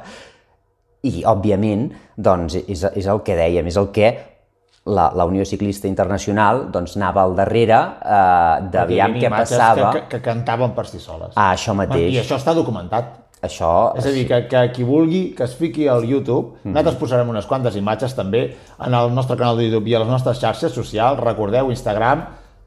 [1.04, 4.12] i, òbviament, doncs, és, és el que dèiem, és el que
[4.86, 9.92] la, la Unió Ciclista Internacional doncs, anava al darrere eh, d'aviam què passava.
[9.92, 11.36] Que, que, que cantaven per si soles.
[11.36, 12.08] Ah, això mateix.
[12.14, 13.18] I això està documentat.
[13.42, 13.94] Això...
[13.98, 16.74] És a dir, que, que qui vulgui que es fiqui al YouTube, Mhm.
[16.76, 20.08] nosaltres posarem unes quantes imatges també en el nostre canal de YouTube i a les
[20.08, 22.26] nostres xarxes socials, recordeu, Instagram,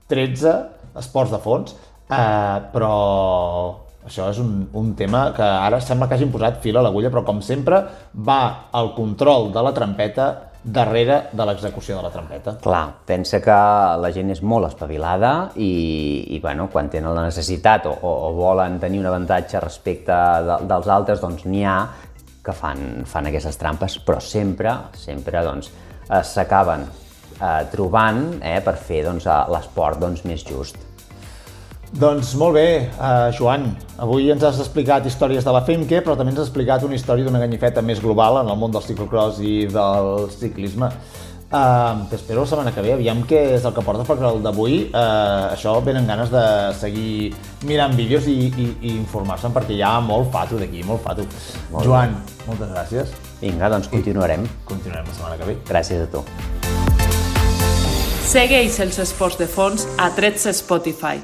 [0.09, 0.55] 13,
[0.99, 1.77] esports de fons,
[2.11, 6.83] eh, però això és un, un tema que ara sembla que hagin posat fil a
[6.85, 7.79] l'agulla, però com sempre
[8.15, 8.41] va
[8.75, 10.27] el control de la trampeta
[10.65, 12.57] darrere de l'execució de la trampeta.
[12.65, 13.57] Clar, pensa que
[14.01, 18.33] la gent és molt espavilada i, i bueno, quan tenen la necessitat o, o, o
[18.39, 20.17] volen tenir un avantatge respecte
[20.49, 21.77] de, dels altres, doncs n'hi ha
[22.45, 25.71] que fan, fan aquestes trampes, però sempre, sempre doncs,
[26.09, 30.81] eh, s'acaben eh, trobant eh, per fer doncs, eh, l'esport doncs, més just.
[31.93, 33.69] Doncs molt bé, uh, Joan.
[34.03, 37.27] Avui ens has explicat històries de la FEMQE, però també ens has explicat una història
[37.27, 40.91] d'una ganyifeta més global en el món del ciclocross i del ciclisme.
[41.55, 44.79] Uh, T'espero la setmana que ve, aviam què és el que porta, perquè el d'avui,
[44.89, 46.43] uh, això venen ganes de
[46.81, 47.31] seguir
[47.69, 51.29] mirant vídeos i, i, i informar-se'n, perquè hi ha molt fato d'aquí, molt fato.
[51.71, 52.17] Molt Joan,
[52.49, 53.15] moltes gràcies.
[53.45, 54.49] Vinga, doncs continuarem.
[54.67, 55.57] Continuarem la setmana que ve.
[55.69, 56.25] Gràcies a tu.
[58.25, 61.23] Segueix els esports de fons a 13 Spotify.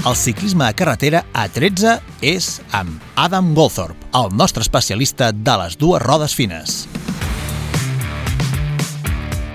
[0.00, 5.76] El ciclisme a carretera a 13 és amb Adam Goldthorpe, el nostre especialista de les
[5.76, 6.86] dues rodes fines.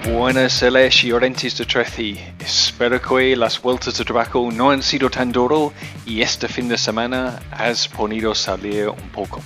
[0.05, 2.19] Buenas Celeste y Orentis de Treci.
[2.38, 5.73] Espero que las vueltas de trabajo no han sido tan duro
[6.05, 9.41] y este fin de semana has podido salir un poco.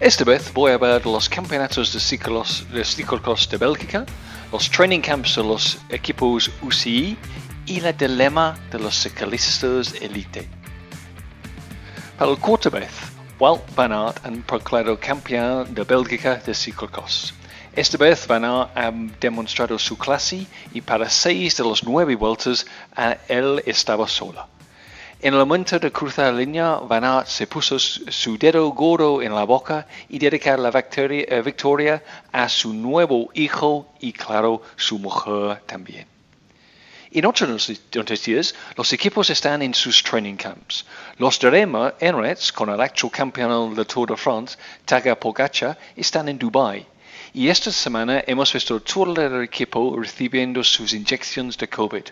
[0.00, 4.04] Esta vez voy a de los campeonatos de ciclos de ciclocross de Bélgica,
[4.50, 7.16] los training camps de los equipos UCI
[7.66, 10.48] y la dilema de los ciclistas elite.
[12.18, 12.38] Para el
[12.70, 12.90] vez,
[13.38, 17.34] Walt Van Aert han proclamado campeón de Bélgica de ciclocross.
[17.74, 22.66] Esta vez Van Aert ha demostrado su clase y para seis de los nueve vueltas
[22.94, 24.46] ah, él estaba solo.
[25.20, 29.34] En el momento de cruzar la línea, Van Aert se puso su dedo gordo en
[29.34, 35.62] la boca y dedicar la eh, victoria a su nuevo hijo y claro, su mujer
[35.64, 36.11] también.
[37.14, 40.86] En otras noticias, los equipos están en sus training camps.
[41.18, 46.30] Los de Rema Emirates, con el actual campeón del Tour de France, Taga Pogacar, están
[46.30, 46.86] en Dubai.
[47.34, 52.04] Y esta semana hemos visto todo el equipo recibiendo sus inyecciones de COVID.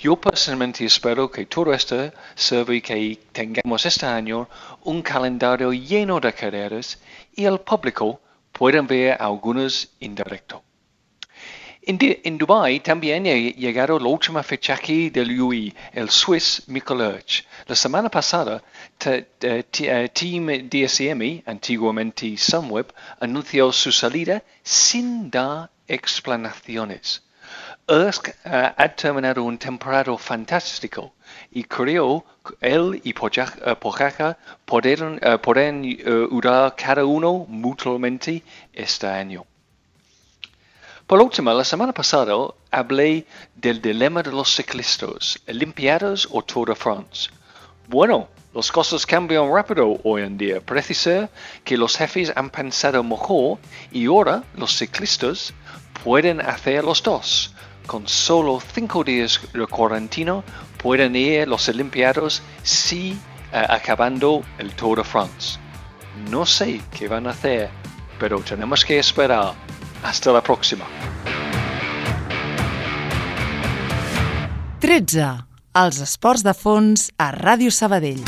[0.00, 4.48] Yo personalmente espero que todo esto sirva que tengamos este año
[4.82, 6.98] un calendario lleno de carreras
[7.36, 8.20] y el público
[8.50, 10.60] pueda ver algunos en directo.
[11.86, 17.44] En, en Dubái también ha llegado la última fichaje del UI, el Swiss Michael Erch.
[17.66, 18.62] La semana pasada,
[18.96, 22.86] te- eh, ti- eh, Team DSM, antiguamente Sunweb,
[23.20, 27.22] anunció su salida sin dar explanaciones.
[27.86, 31.12] Ersk eh, ha terminado un temporada fantástico
[31.52, 38.42] y creo que él y Poja- eh, Pogacar podrán, eh, podrán ayudar cada uno mutuamente
[38.72, 39.44] este año.
[41.06, 42.32] Por último, la semana pasada
[42.70, 47.28] hablé del dilema de los ciclistas, Olimpiadas o Tour de France.
[47.88, 50.62] Bueno, las cosas cambian rápido hoy en día.
[50.62, 51.28] Parece
[51.62, 53.58] que los jefes han pensado mejor
[53.92, 55.52] y ahora los ciclistas
[56.02, 57.52] pueden hacer los dos.
[57.86, 60.42] Con solo cinco días de cuarentena
[60.78, 63.12] pueden ir los Olimpiados si
[63.52, 65.58] eh, acabando el Tour de France.
[66.30, 67.68] No sé qué van a hacer,
[68.18, 69.52] pero tenemos que esperar.
[70.04, 70.84] Hasta la próxima.
[74.80, 75.28] 13.
[75.80, 78.20] Els esports de fons a Ràdio Sabadell.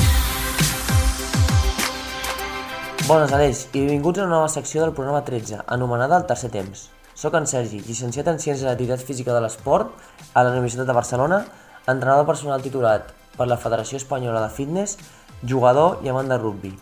[3.05, 6.89] Bones, Aleix, i benvinguts a una nova secció del programa 13, anomenada El Tercer Temps.
[7.13, 9.93] Soc en Sergi, llicenciat en Ciències de l'Activitat Física de l'Esport
[10.33, 11.45] a la Universitat de Barcelona,
[11.85, 14.97] entrenador personal titulat per la Federació Espanyola de Fitness,
[15.45, 16.73] jugador i amant de rugby.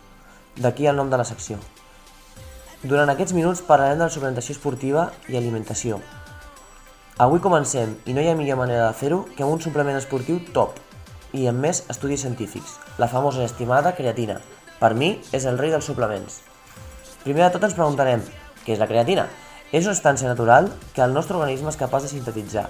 [0.63, 1.59] D'aquí el nom de la secció.
[2.85, 6.03] Durant aquests minuts parlarem de la suplementació esportiva i alimentació.
[7.25, 10.43] Avui comencem i no hi ha millor manera de fer-ho que amb un suplement esportiu
[10.53, 10.77] top
[11.33, 14.37] i amb més estudis científics, la famosa i estimada creatina.
[14.83, 16.43] Per mi és el rei dels suplements.
[17.23, 18.21] Primer de tot ens preguntarem,
[18.67, 19.31] què és la creatina?
[19.73, 22.67] És una substància natural que el nostre organisme és capaç de sintetitzar.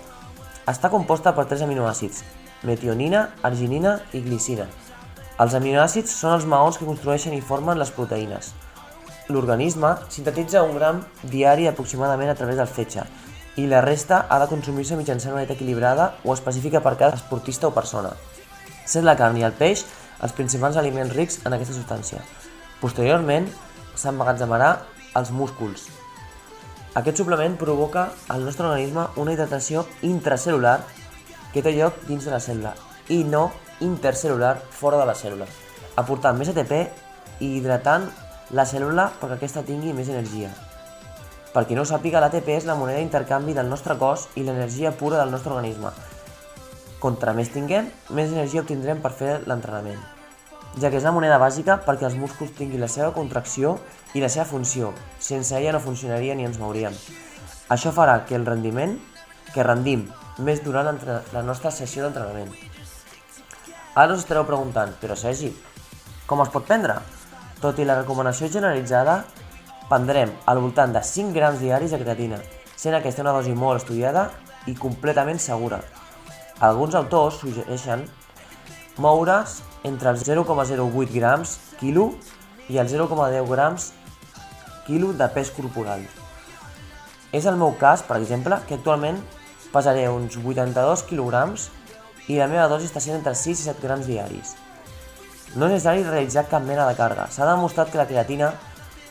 [0.71, 2.23] Està composta per tres aminoàcids,
[2.63, 4.69] metionina, arginina i glicina.
[5.43, 8.55] Els aminoàcids són els maons que construeixen i formen les proteïnes.
[9.29, 13.05] L'organisme sintetitza un gram diari aproximadament a través del fetge
[13.57, 17.69] i la resta ha de consumir-se mitjançant una dieta equilibrada o específica per cada esportista
[17.69, 18.11] o persona.
[18.85, 19.87] Sent la carn i el peix
[20.21, 22.21] els principals aliments rics en aquesta substància.
[22.83, 23.49] Posteriorment,
[23.97, 24.71] s'emmagatzemarà
[25.15, 25.87] als músculs.
[26.95, 30.81] Aquest suplement provoca al nostre organisme una hidratació intracel·lular
[31.55, 32.75] que té lloc dins de la cèl·lula
[33.09, 33.49] i no
[33.81, 35.49] intercel·lular fora de la cèl·lula,
[35.97, 36.77] aportant més ATP
[37.41, 38.11] i hidratant
[38.51, 40.51] la cèl·lula perquè aquesta tingui més energia.
[41.55, 44.93] Per qui no ho sàpiga, l'ATP és la moneda d'intercanvi del nostre cos i l'energia
[44.93, 45.93] pura del nostre organisme.
[47.01, 50.01] Contra més tinguem, més energia obtindrem per fer l'entrenament,
[50.81, 53.77] ja que és la moneda bàsica perquè els músculs tinguin la seva contracció
[54.15, 54.93] i la seva funció.
[55.23, 56.97] Sense ella no funcionaria ni ens mouríem.
[57.71, 58.99] Això farà que el rendiment,
[59.55, 60.09] que rendim
[60.43, 62.51] més durant la nostra sessió d'entrenament.
[63.95, 65.53] Ara us estareu preguntant, però Sergi,
[66.27, 66.99] com es pot prendre?
[67.65, 69.23] Tot i la recomanació generalitzada,
[69.89, 72.37] prendrem al voltant de 5 grams diaris de creatina,
[72.77, 74.27] sent aquesta una dosi molt estudiada
[74.69, 75.79] i completament segura.
[76.61, 78.03] Alguns autors suggereixen
[79.01, 82.11] moure's entre els 0,08 grams quilo
[82.69, 83.89] i els 0,10 grams
[84.85, 86.05] quilo de pes corporal.
[87.33, 89.23] És el meu cas, per exemple, que actualment
[89.73, 91.71] pesaré uns 82 quilograms
[92.29, 94.53] i la meva dosi està sent entre 6 i 7 grams diaris.
[95.55, 97.29] No és necessari realitzar cap mena de càrrega.
[97.31, 98.51] S'ha demostrat que la creatina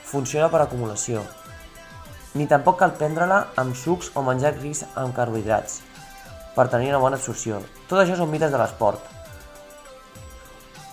[0.03, 1.23] funciona per acumulació.
[2.35, 5.79] Ni tampoc cal prendre-la amb sucs o menjar gris amb carbohidrats
[6.55, 7.61] per tenir una bona absorció.
[7.87, 9.01] Tot això són mites de l'esport.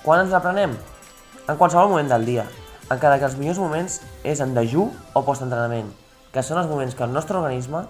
[0.04, 0.76] Quan ens la prenem?
[1.48, 2.46] En qualsevol moment del dia,
[2.90, 5.90] encara que els millors moments és en dejú o postentrenament,
[6.30, 7.82] que són els moments que el nostre organisme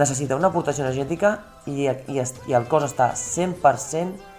[0.00, 1.36] necessita una aportació energètica
[1.66, 4.33] i, i, i el cos està 100%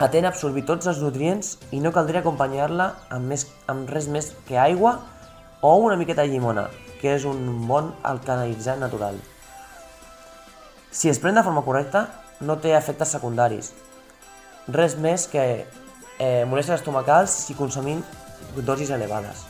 [0.00, 4.32] atent a absorbir tots els nutrients i no caldria acompanyar-la amb, més, amb res més
[4.48, 4.96] que aigua
[5.60, 6.70] o una miqueta de llimona,
[7.02, 9.20] que és un bon alcalinitzant natural.
[10.90, 12.06] Si es pren de forma correcta,
[12.40, 13.74] no té efectes secundaris.
[14.72, 18.00] Res més que eh, molèsties estomacals si consumim
[18.56, 19.44] dosis elevades.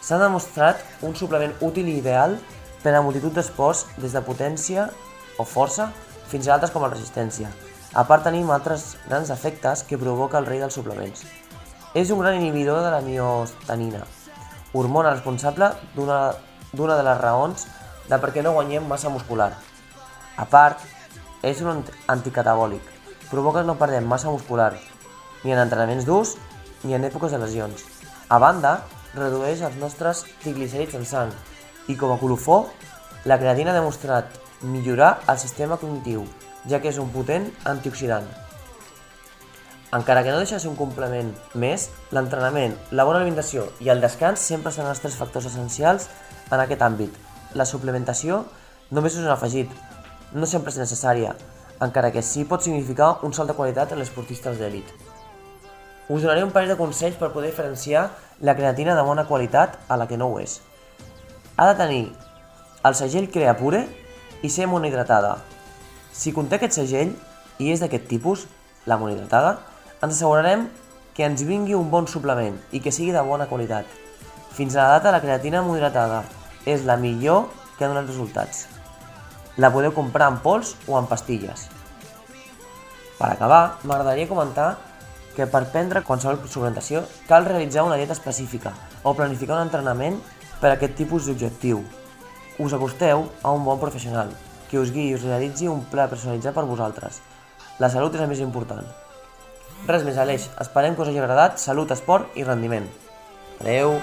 [0.00, 2.38] S'ha demostrat un suplement útil i ideal
[2.80, 4.88] per a multitud d'esports des de potència
[5.36, 5.92] o força
[6.32, 7.52] fins a altres com la resistència.
[7.96, 11.22] A part tenim altres grans efectes que provoca el rei dels suplements.
[11.96, 14.02] És un gran inhibidor de la miostanina,
[14.76, 17.64] hormona responsable d'una de les raons
[18.10, 19.54] de per què no guanyem massa muscular.
[20.36, 20.84] A part,
[21.42, 21.80] és un
[22.12, 22.82] anticatabòlic,
[23.30, 24.74] provoca que no perdem massa muscular,
[25.42, 26.36] ni en entrenaments durs
[26.84, 27.86] ni en èpoques de lesions.
[28.28, 28.82] A banda,
[29.14, 31.32] redueix els nostres triglicèrids en sang
[31.88, 32.66] i com a colofó,
[33.24, 36.26] la creatina ha demostrat millorar el sistema cognitiu,
[36.66, 38.26] ja que és un potent antioxidant.
[39.94, 44.02] Encara que no deixa de ser un complement més, l'entrenament, la bona alimentació i el
[44.04, 46.10] descans sempre seran els tres factors essencials
[46.50, 47.14] en aquest àmbit.
[47.56, 48.42] La suplementació
[48.90, 49.70] només és un afegit,
[50.32, 51.32] no sempre és necessària,
[51.80, 54.88] encara que sí pot significar un salt de qualitat en l'esportistes d'èlit.
[56.08, 59.96] Us donaré un parell de consells per poder diferenciar la creatina de bona qualitat a
[59.96, 60.60] la que no ho és.
[61.56, 62.04] Ha de tenir
[62.84, 63.86] el segell Creapure
[64.42, 65.36] i ser monohidratada.
[66.18, 67.12] Si conté aquest segell
[67.62, 68.48] i és d'aquest tipus,
[68.90, 69.52] la monohidratada,
[70.02, 70.64] ens assegurarem
[71.14, 73.86] que ens vingui un bon suplement i que sigui de bona qualitat.
[74.56, 76.24] Fins a la data, la creatina monohidratada
[76.66, 77.46] és la millor
[77.76, 78.66] que ha donat resultats.
[79.62, 81.68] La podeu comprar en pols o en pastilles.
[83.18, 84.72] Per acabar, m'agradaria comentar
[85.36, 90.18] que per prendre qualsevol suplementació cal realitzar una dieta específica o planificar un entrenament
[90.58, 91.84] per a aquest tipus d'objectiu.
[92.58, 94.34] Us acosteu a un bon professional
[94.70, 97.20] que us guiï i us realitzi un pla personalitzat per vosaltres.
[97.78, 98.86] La salut és el més important.
[99.88, 100.48] Res més, Aleix.
[100.60, 101.60] Esperem que us hagi agradat.
[101.62, 102.90] Salut, esport i rendiment.
[103.60, 103.96] Adeu!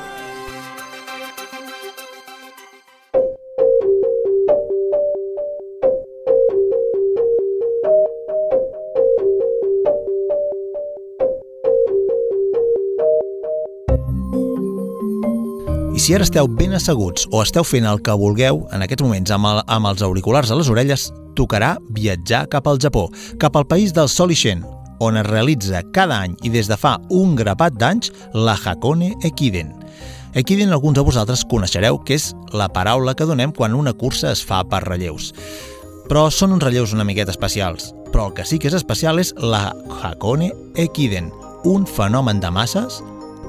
[16.06, 19.47] Si ara esteu ben asseguts o esteu fent el que vulgueu en aquests moments amb,
[19.49, 23.08] el, amb els auriculars a les orelles, tocarà viatjar cap al Japó,
[23.41, 24.62] cap al país del Sol Ixen,
[25.01, 29.72] on es realitza cada any i des de fa un grapat d'anys la Hakone Ekiden.
[30.38, 34.45] Ekiden alguns de vosaltres coneixereu que és la paraula que donem quan una cursa es
[34.45, 35.32] fa per relleus.
[36.06, 37.95] Però són uns relleus una miqueta especials.
[38.14, 39.72] Però el que sí que és especial és la
[40.03, 40.53] Hakone
[40.86, 41.34] Ekiden,
[41.66, 43.01] un fenomen de masses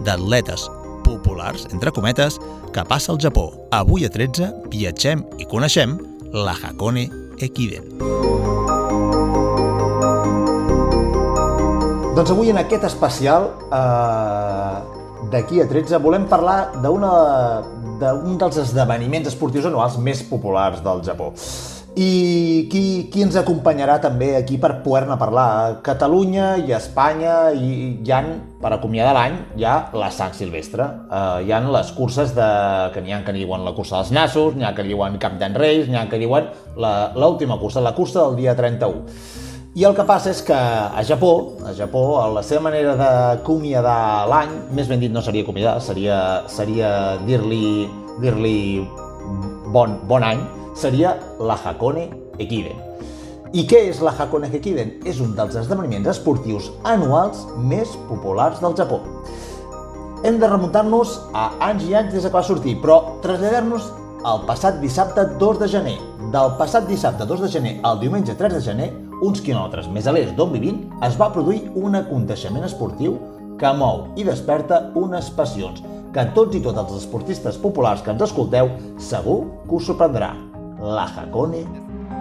[0.08, 0.70] d'atletes
[1.06, 2.40] populars, entre cometes,
[2.74, 3.52] que passa al Japó.
[3.70, 5.96] Avui a 13 viatgem i coneixem
[6.34, 7.06] la Hakone
[7.38, 7.94] Ekiden.
[12.16, 14.76] Doncs avui en aquest especial eh,
[15.32, 21.32] d'aquí a 13 volem parlar d'un dels esdeveniments esportius anuals més populars del Japó.
[21.96, 25.44] I qui, qui ens acompanyarà també aquí per poder-ne parlar?
[25.48, 27.70] A Catalunya i a Espanya i
[28.04, 28.26] hi han,
[28.60, 30.84] per acomiadar l'any, hi ha la Sant Silvestre.
[31.08, 32.48] Uh, hi han les curses de,
[32.92, 35.56] que n'hi ha que diuen la cursa dels nassos, n'hi ha que diuen Cap d'en
[35.56, 36.50] Reis, n'hi ha que diuen
[37.16, 39.00] l'última cursa, la cursa del dia 31.
[39.76, 41.32] I el que passa és que a Japó,
[41.64, 46.92] a Japó, la seva manera d'acomiadar l'any, més ben dit no seria acomiadar, seria, seria
[47.24, 47.88] dir-li
[48.20, 48.84] dir, -li,
[49.72, 50.44] bon, bon any,
[50.76, 52.78] seria la Hakone Ekiden.
[53.56, 54.98] I què és la Hakone Ekiden?
[55.08, 59.00] És un dels esdeveniments esportius anuals més populars del Japó.
[60.26, 63.88] Hem de remuntar-nos a anys i anys des que va sortir, però traslladar-nos
[64.26, 65.96] al passat dissabte 2 de gener.
[66.34, 68.90] Del passat dissabte 2 de gener al diumenge 3 de gener,
[69.22, 73.16] uns quilòmetres més a l'est d'on vivim, es va produir un aconteixement esportiu
[73.56, 75.80] que mou i desperta unes passions
[76.12, 80.34] que tots i totes els esportistes populars que ens escolteu segur que us sorprendrà.
[80.79, 81.65] La Hakone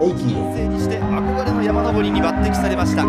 [0.00, 0.50] Eikido.
[0.54, 3.02] 生にして憧れの山登りに抜擢されました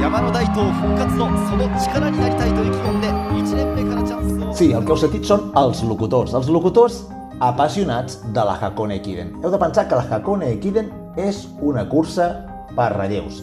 [0.00, 6.32] 山の大東復活のその力になりたいと意気込んで1年目からチャンスを Sí, el que heu sentit són els locutors.
[6.32, 7.02] Els locutors
[7.40, 9.34] apassionats de la Hakone Ekiden.
[9.42, 10.88] Heu de pensar que la Hakone Ekiden
[11.20, 12.30] és una cursa
[12.72, 13.42] per relleus.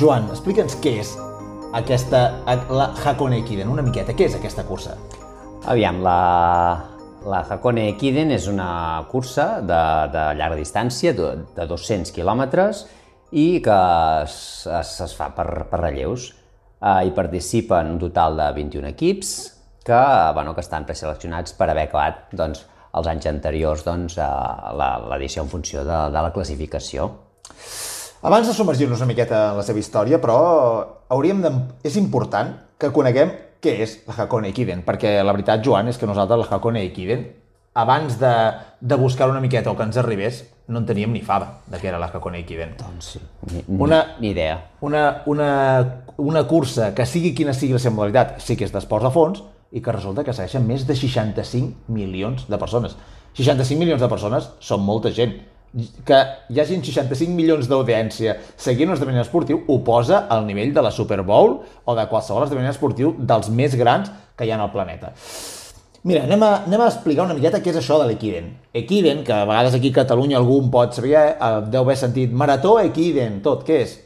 [0.00, 1.14] Joan, explica'ns què és
[1.72, 2.26] aquesta,
[2.68, 4.12] la Hakone Ekiden, una miqueta.
[4.12, 4.98] Què és aquesta cursa?
[5.64, 6.18] Aviam, la,
[7.27, 9.81] la Hakone Ekiden és una cursa de,
[10.13, 12.85] de llarga distància, de, de 200 quilòmetres,
[13.35, 13.77] i que
[14.23, 14.37] es,
[14.71, 16.31] es, es fa per, per relleus.
[16.77, 19.31] Uh, hi participen un total de 21 equips
[19.87, 20.01] que,
[20.37, 22.63] bueno, que estan preseleccionats per haver acabat doncs,
[22.97, 27.09] els anys anteriors doncs, uh, l'edició en funció de, de la classificació.
[28.27, 30.37] Abans de submergir-nos una miqueta en la seva història, però
[31.13, 31.51] hauríem de...
[31.85, 36.07] és important que coneguem què és la Hakone Ekiden, perquè la veritat, Joan, és que
[36.09, 37.25] nosaltres la Hakone Ekiden,
[37.77, 38.31] abans de,
[38.81, 41.87] de buscar una miqueta o que ens arribés, no en teníem ni fava de què
[41.91, 42.73] era la Hakone Ekiden.
[42.79, 43.19] Doncs sí,
[43.51, 44.55] ni, ni, Una- ni idea.
[44.81, 45.49] Una, una,
[46.17, 49.43] una cursa que sigui quina sigui la seva modalitat, sí que és d'esports a fons,
[49.71, 52.95] i que resulta que segueixen més de 65 milions de persones.
[53.37, 55.35] 65 milions de persones són molta gent.
[56.07, 56.19] Que
[56.49, 60.93] hi hagin 65 milions d'audiència seguint un esdeveniment esportiu ho posa al nivell de la
[60.95, 65.13] Super Bowl o de qualsevol esdeveniment esportiu dels més grans que hi ha al planeta.
[66.07, 68.51] Mira, anem a, anem a explicar una miqueta què és això de l'Equiden.
[68.79, 72.31] Equiden, que a vegades aquí a Catalunya algú en pot saber, eh, deu haver sentit
[72.31, 73.97] Marató Equiden, tot, què és?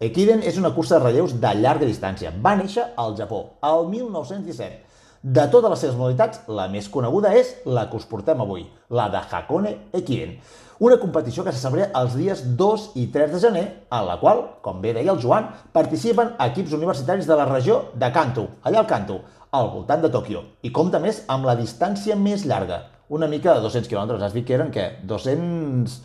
[0.00, 2.30] Equiden és una cursa de relleus de llarga distància.
[2.32, 4.78] Va néixer al Japó, al 1917.
[5.20, 9.10] De totes les seves modalitats, la més coneguda és la que us portem avui, la
[9.12, 10.38] de Hakone Ekiden.
[10.80, 14.38] Una competició que se celebra els dies 2 i 3 de gener, en la qual,
[14.64, 18.88] com bé deia el Joan, participen equips universitaris de la regió de Kanto, allà al
[18.88, 19.18] Kanto,
[19.52, 22.78] al voltant de Tòquio, i compta més amb la distància més llarga,
[23.12, 24.86] una mica de 200 quilòmetres, has dit que eren, què?
[25.04, 25.98] 200...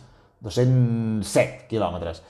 [0.44, 2.20] 207 quilòmetres.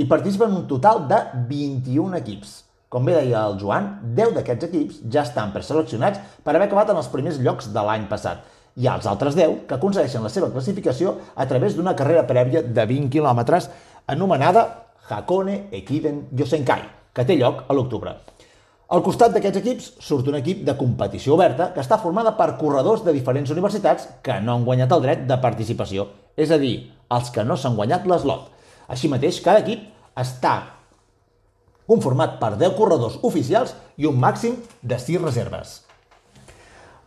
[0.00, 1.18] I participen un total de
[1.50, 2.54] 21 equips.
[2.88, 6.98] Com bé deia el Joan, 10 d'aquests equips ja estan preseleccionats per haver acabat en
[7.00, 8.40] els primers llocs de l'any passat.
[8.76, 12.62] Hi ha els altres 10 que aconsegueixen la seva classificació a través d'una carrera prèvia
[12.64, 13.68] de 20 quilòmetres
[14.08, 14.62] anomenada
[15.12, 18.14] Hakone Ekiden Yosenkai, que té lloc a l'octubre.
[18.92, 23.04] Al costat d'aquests equips surt un equip de competició oberta que està formada per corredors
[23.04, 26.74] de diferents universitats que no han guanyat el dret de participació, és a dir,
[27.12, 28.50] els que no s'han guanyat l'eslot.
[28.88, 29.84] Així mateix, cada equip
[30.16, 30.56] està
[31.88, 35.80] conformat per 10 corredors oficials i un màxim de 6 reserves.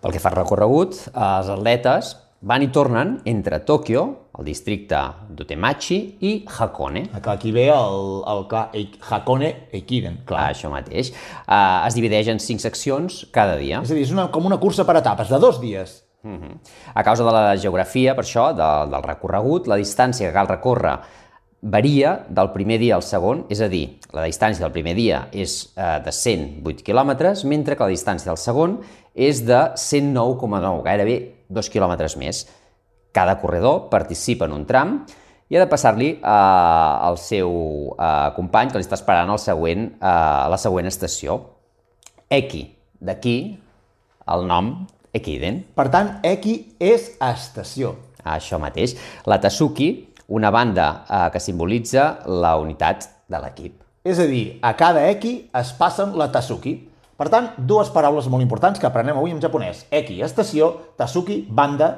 [0.05, 2.11] Pel que fa al recorregut, els atletes
[2.45, 4.03] van i tornen entre Tòquio,
[4.37, 4.99] el districte
[5.33, 7.07] d'Otemachi, i Hakone.
[7.31, 8.43] Aquí ve el, el
[8.77, 10.43] Eik- Hakone Ekiden, Clar, clar.
[10.53, 11.09] això mateix.
[11.47, 13.81] Uh, es divideix en cinc seccions cada dia.
[13.81, 16.03] És a dir, és una, com una cursa per etapes, de dos dies.
[16.21, 16.53] Mhm.
[16.93, 20.99] A causa de la geografia, per això, de, del recorregut, la distància que cal recórrer
[21.66, 25.57] varia del primer dia al segon, és a dir, la distància del primer dia és
[25.74, 28.78] eh, de 108 quilòmetres, mentre que la distància del segon
[29.18, 31.18] és de 109,9, gairebé
[31.49, 32.43] 2 quilòmetres més.
[33.16, 34.99] Cada corredor participa en un tram
[35.49, 37.51] i ha de passar-li eh, al seu
[37.97, 41.39] eh, company que li està esperant al següent, eh, a la següent estació.
[42.30, 42.66] Eki,
[43.01, 43.38] d'aquí
[44.30, 44.76] el nom
[45.16, 45.61] Ekiden.
[45.74, 47.95] Per tant, Eki és estació.
[48.26, 48.97] Això mateix.
[49.30, 49.88] La Tasuki,
[50.28, 53.82] una banda eh, que simbolitza la unitat de l'equip.
[54.05, 56.76] És a dir, a cada eki es passen la Tasuki.
[57.15, 59.86] Per tant, dues paraules molt importants que aprenem avui en japonès.
[59.89, 61.89] Eki, estació, Tasuki, banda,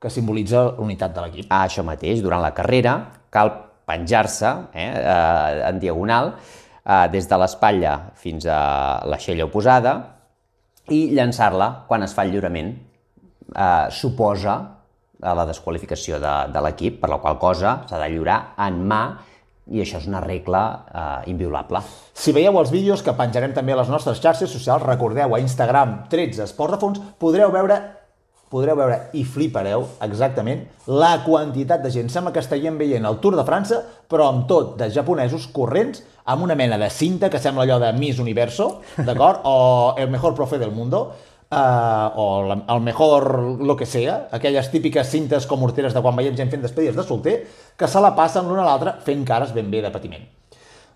[0.00, 1.48] que simbolitza l'unitat de l'equip.
[1.50, 2.94] Ah, això mateix, durant la carrera
[3.32, 3.52] cal
[3.90, 6.34] penjar-se eh, eh, en diagonal
[6.84, 8.60] eh, des de l'espatlla fins a
[9.10, 9.94] l'aixella oposada
[10.94, 14.56] i llançar-la quan es fa el lliurament eh, suposa
[15.22, 19.02] a la desqualificació de, de l'equip, per la qual cosa s'ha de lliurar en mà
[19.70, 21.82] i això és una regla eh, inviolable.
[22.16, 26.04] Si veieu els vídeos que penjarem també a les nostres xarxes socials, recordeu a Instagram
[26.10, 27.78] 13 Esports de Fons, podreu veure
[28.50, 32.08] podreu veure i flipareu exactament la quantitat de gent.
[32.10, 33.78] Sembla que estaríem veient el Tour de França,
[34.10, 37.92] però amb tot de japonesos corrents amb una mena de cinta que sembla allò de
[37.94, 39.42] Miss Universo, d'acord?
[39.50, 41.12] O El mejor profe del mundo,
[41.50, 46.16] uh, o la, el mejor lo que sea, aquelles típiques cintes com morteres de quan
[46.16, 47.36] veiem gent fent despedides de solter,
[47.76, 50.26] que se la passen l'una a l'altra fent cares ben bé de patiment.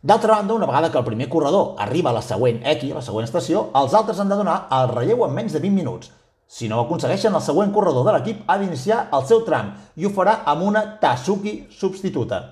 [0.05, 3.25] D'altra banda, una vegada que el primer corredor arriba a la següent equi, la següent
[3.25, 6.11] estació, els altres han de donar el relleu en menys de 20 minuts.
[6.47, 10.05] Si no ho aconsegueixen, el següent corredor de l'equip ha d'iniciar el seu tram i
[10.05, 12.43] ho farà amb una Tasuki substituta.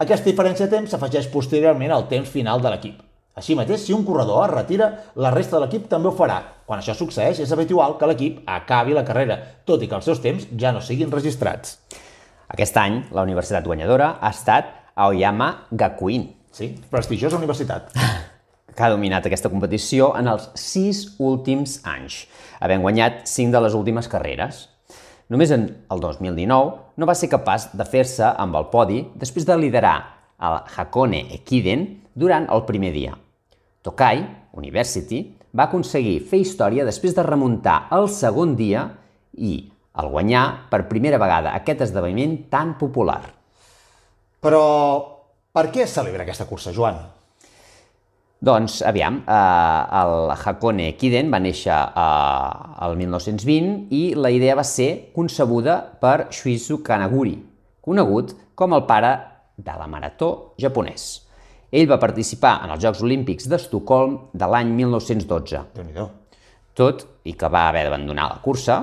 [0.00, 3.07] Aquesta diferència de temps s'afegeix posteriorment al temps final de l'equip.
[3.38, 6.40] Així mateix, si un corredor es retira, la resta de l'equip també ho farà.
[6.66, 10.18] Quan això succeeix, és habitual que l'equip acabi la carrera, tot i que els seus
[10.24, 11.76] temps ja no siguin registrats.
[12.50, 17.92] Aquest any, la universitat guanyadora ha estat Aoyama Gakuin, Sí, prestigiosa universitat.
[18.74, 22.24] que ha dominat aquesta competició en els sis últims anys,
[22.58, 24.64] havent guanyat cinc de les últimes carreres.
[25.28, 29.58] Només en el 2019 no va ser capaç de fer-se amb el podi després de
[29.60, 29.96] liderar
[30.40, 33.14] el Hakone Ekiden durant el primer dia.
[33.82, 34.22] Tokai
[34.58, 35.22] University
[35.54, 38.84] va aconseguir fer història després de remuntar el segon dia
[39.38, 39.58] i
[39.98, 43.22] el guanyar per primera vegada aquest esdeveniment tan popular.
[44.42, 44.64] Però
[45.54, 46.98] per què es celebra aquesta cursa, Joan?
[48.38, 54.62] Doncs, aviam, eh, el Hakone Kiden va néixer eh, el 1920 i la idea va
[54.62, 57.34] ser concebuda per Shuizu Kanaguri,
[57.82, 59.16] conegut com el pare
[59.58, 61.27] de la marató japonès.
[61.68, 65.58] Ell va participar en els Jocs Olímpics d'Estocolm de l'any 1912.
[65.76, 66.06] déu
[66.72, 68.76] Tot i que va haver d'abandonar la cursa,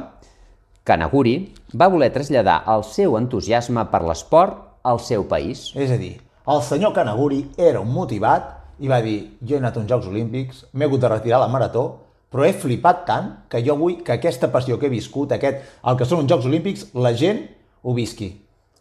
[0.86, 1.34] Kanaguri
[1.74, 5.72] va voler traslladar el seu entusiasme per l'esport al seu país.
[5.74, 9.80] És a dir, el senyor Kanaguri era un motivat i va dir, jo he anat
[9.80, 11.86] a uns Jocs Olímpics, m'he hagut de retirar la marató,
[12.30, 15.98] però he flipat tant que jo vull que aquesta passió que he viscut, aquest, el
[15.98, 17.48] que són uns Jocs Olímpics, la gent
[17.82, 18.30] ho visqui.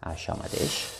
[0.04, 0.93] Això mateix.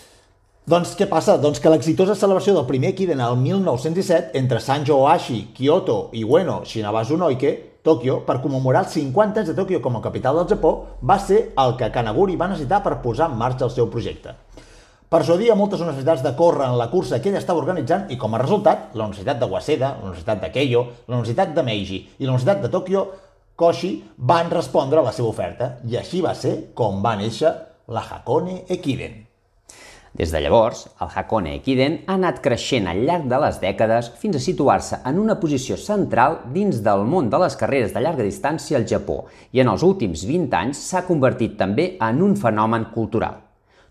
[0.65, 1.35] Doncs què passa?
[1.37, 6.63] Doncs que l'exitosa celebració del primer Kiden el 1917 entre Sanjo Ohashi, Kyoto i Ueno
[6.65, 7.51] Shinabazu Noike,
[7.85, 10.71] Tòquio, per commemorar els 50 anys de Tòquio com a capital del Japó,
[11.05, 14.33] va ser el que Kanaguri va necessitar per posar en marxa el seu projecte.
[15.13, 18.41] Persuadia moltes universitats de córrer en la cursa que ell estava organitzant i, com a
[18.41, 22.33] resultat, la Universitat de Waseda, la Universitat de Keio, la Universitat de Meiji i la
[22.33, 23.05] Universitat de Tòquio,
[23.53, 27.53] Koshi, van respondre a la seva oferta i així va ser com va néixer
[27.93, 29.34] la Hakone Ekiden.
[30.15, 34.37] Des de llavors, el Hakone Ekiden ha anat creixent al llarg de les dècades fins
[34.39, 38.79] a situar-se en una posició central dins del món de les carreres de llarga distància
[38.79, 43.43] al Japó i en els últims 20 anys s'ha convertit també en un fenomen cultural.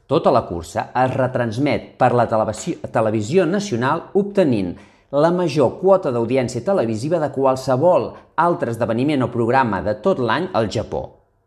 [0.08, 4.74] Tota la cursa es retransmet per la televisió, nacional obtenint
[5.12, 8.14] la major quota d'audiència televisiva de qualsevol
[8.48, 11.04] altre esdeveniment o programa de tot l'any al Japó.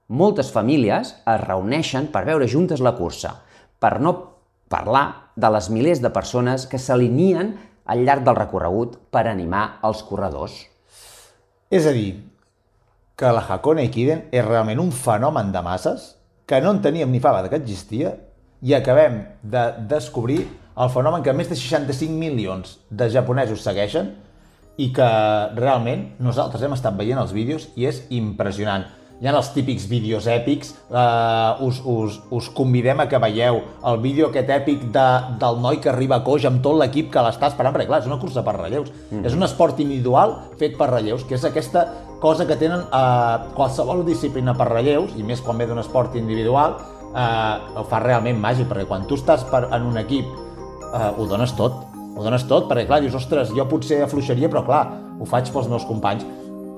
[0.08, 3.38] Moltes famílies es reuneixen per veure juntes la cursa,
[3.80, 4.35] per no
[4.72, 7.54] parlar de les milers de persones que s'alineen
[7.86, 10.64] al llarg del recorregut per animar els corredors.
[11.70, 12.16] És a dir,
[13.16, 16.12] que la Hakone Ekiden és realment un fenomen de masses
[16.46, 18.12] que no en teníem ni fava que existia
[18.62, 20.44] i acabem de descobrir
[20.76, 24.12] el fenomen que més de 65 milions de japonesos segueixen
[24.76, 25.08] i que
[25.56, 28.84] realment nosaltres hem estat veient els vídeos i és impressionant.
[29.16, 34.00] Hi ha els típics vídeos èpics, eh, us, us, us convidem a que veieu el
[34.02, 35.04] vídeo aquest èpic de,
[35.40, 38.10] del noi que arriba a coix amb tot l'equip que l'està esperant, perquè clar, és
[38.10, 39.24] una cursa per relleus, mm.
[39.24, 41.86] és un esport individual fet per relleus, que és aquesta
[42.20, 46.76] cosa que tenen eh, qualsevol disciplina per relleus, i més quan ve d'un esport individual,
[47.08, 51.24] eh, ho fa realment màgic, perquè quan tu estàs per, en un equip eh, ho
[51.24, 54.84] dones tot, ho dones tot, perquè clar, dius, ostres, jo potser afluixaria, però clar,
[55.16, 56.28] ho faig pels meus companys.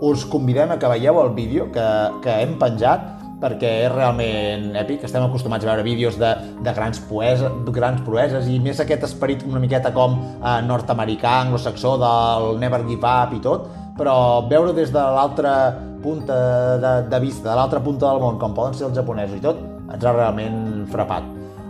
[0.01, 1.87] Us convidem a que veieu el vídeo que,
[2.23, 5.03] que hem penjat, perquè és realment èpic.
[5.07, 6.31] Estem acostumats a veure vídeos de,
[6.63, 11.97] de grans, poesa, grans proeses i més aquest esperit una miqueta com eh, nord-americà, anglosaxó,
[12.03, 13.69] del never give up i tot,
[13.99, 15.55] però veure des de l'altra
[16.03, 16.35] punta
[16.79, 19.63] de, de vista, de l'altra punta del món, com poden ser els japonesos i tot,
[19.89, 21.27] ens ha realment frapat.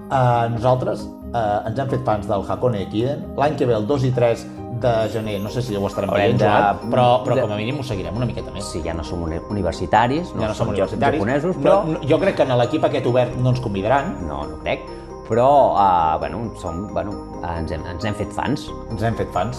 [0.09, 1.05] Uh, nosaltres
[1.35, 3.25] uh, ens hem fet fans del Hakone Ekiden.
[3.37, 4.47] L'any que ve, el 2 i 3
[4.79, 7.57] de gener, no sé si ho estarem veient, de- Joan, però, però de- com a
[7.57, 8.65] mínim ho seguirem una miqueta més.
[8.65, 11.19] Sí, ja no som uni- universitaris, no, ja no som ja- universitaris.
[11.19, 11.85] japonesos, però...
[11.85, 14.17] No, no, jo crec que en l'equip aquest obert no ens convidaran.
[14.29, 14.87] No, no crec.
[15.29, 17.13] Però, uh, bueno, som, bueno,
[17.59, 18.71] ens, hem, ens hem fet fans.
[18.91, 19.59] Ens hem fet fans.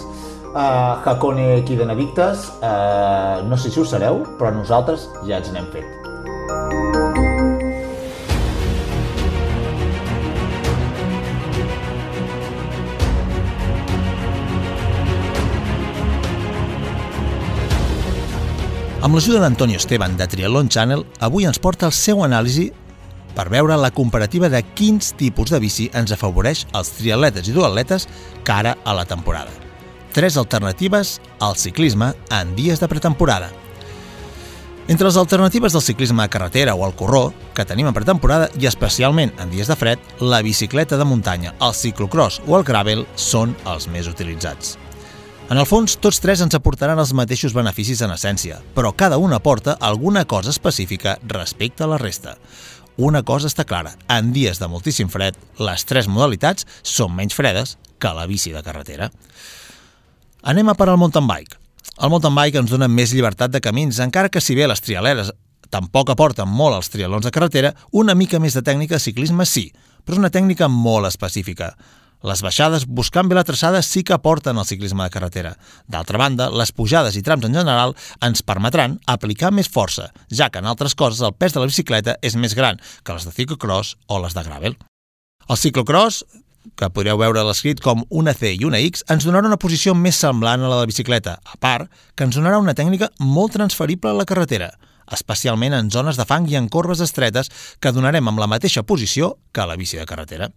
[0.50, 5.68] Uh, Hakone Ekiden addictes, uh, no sé si ho sereu, però nosaltres ja ens n'hem
[5.70, 5.84] fet.
[19.00, 22.66] Amb l'ajuda d'Antonio Esteban de Triathlon Channel, avui ens porta el seu anàlisi
[23.32, 28.04] per veure la comparativa de quins tipus de bici ens afavoreix els triatletes i duatletes
[28.44, 29.48] cara a la temporada.
[30.12, 33.48] Tres alternatives al ciclisme en dies de pretemporada.
[34.86, 38.68] Entre les alternatives del ciclisme a carretera o al corró, que tenim en pretemporada i
[38.68, 43.56] especialment en dies de fred, la bicicleta de muntanya, el ciclocross o el gravel són
[43.64, 44.76] els més utilitzats.
[45.50, 49.32] En el fons, tots tres ens aportaran els mateixos beneficis en essència, però cada un
[49.34, 52.36] aporta alguna cosa específica respecte a la resta.
[52.96, 53.94] una cosa està clara.
[54.08, 58.62] En dies de moltíssim fred, les tres modalitats són menys fredes que la bici de
[58.62, 59.10] carretera.
[60.42, 61.56] Anem a per al mountain bike.
[61.98, 65.32] El mountain bike ens dona més llibertat de camins, encara que si bé les trialeres
[65.70, 69.72] tampoc aporten molt als trialons de carretera, una mica més de tècnica de ciclisme sí,
[70.04, 71.74] però és una tècnica molt específica.
[72.20, 75.54] Les baixades, buscant bé la traçada, sí que aporten al ciclisme de carretera.
[75.88, 80.60] D'altra banda, les pujades i trams en general ens permetran aplicar més força, ja que
[80.60, 83.96] en altres coses el pes de la bicicleta és més gran que les de ciclocross
[84.06, 84.76] o les de gravel.
[85.48, 86.26] El ciclocross,
[86.76, 90.20] que podreu veure l'escrit com una C i una X, ens donarà una posició més
[90.20, 94.12] semblant a la de la bicicleta, a part que ens donarà una tècnica molt transferible
[94.12, 94.74] a la carretera,
[95.08, 97.48] especialment en zones de fang i en corbes estretes
[97.80, 100.52] que donarem amb la mateixa posició que a la bici de carretera.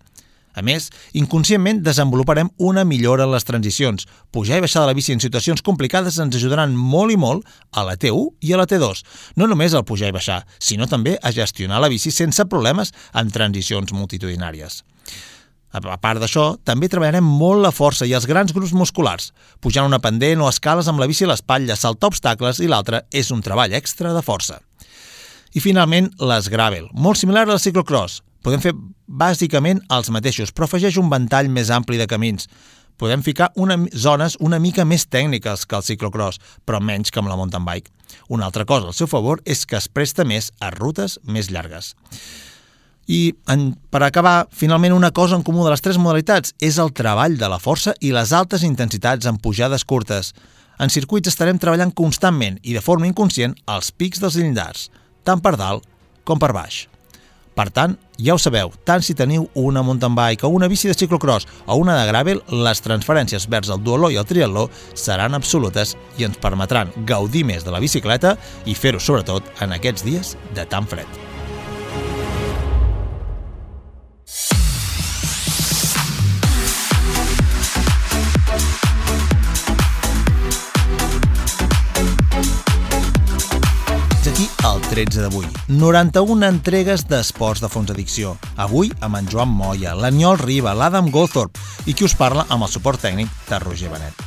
[0.53, 4.05] A més, inconscientment desenvoluparem una millora en les transicions.
[4.31, 7.85] Pujar i baixar de la bici en situacions complicades ens ajudaran molt i molt a
[7.87, 9.03] la T1 i a la T2.
[9.41, 13.33] No només al pujar i baixar, sinó també a gestionar la bici sense problemes en
[13.33, 14.83] transicions multitudinàries.
[15.73, 19.31] A part d'això, també treballarem molt la força i els grans grups musculars.
[19.57, 23.31] Pujant una pendent o escales amb la bici a l'espatlla, saltar obstacles i l'altre és
[23.33, 24.59] un treball extra de força.
[25.53, 28.73] I finalment, les gravel, molt similar al ciclocross, Podem fer
[29.07, 32.49] bàsicament els mateixos, però afegeix un ventall més ampli de camins.
[32.99, 37.31] Podem ficar una, zones una mica més tècniques que el ciclocross, però menys que amb
[37.31, 37.91] la mountain bike.
[38.29, 41.95] Una altra cosa al seu favor és que es presta més a rutes més llargues.
[43.07, 46.93] I en, per acabar, finalment una cosa en comú de les tres modalitats és el
[46.95, 50.31] treball de la força i les altes intensitats en pujades curtes.
[50.79, 54.89] En circuits estarem treballant constantment i de forma inconscient als pics dels llindars,
[55.23, 55.87] tant per dalt
[56.23, 56.85] com per baix.
[57.53, 60.95] Per tant, ja ho sabeu, tant si teniu una mountain bike o una bici de
[60.97, 65.93] ciclocross o una de gravel, les transferències vers el duoló i el triatló seran absolutes
[66.17, 70.65] i ens permetran gaudir més de la bicicleta i fer-ho sobretot en aquests dies de
[70.65, 71.32] tan fred.
[84.93, 85.47] 13 d'avui.
[85.73, 88.35] 91 entregues d'esports de fons d'addicció.
[88.61, 91.57] Avui amb en Joan Moya, l'Aniol Riba, l'Adam Goldthorpe
[91.89, 94.21] i qui us parla amb el suport tècnic de Roger Benet.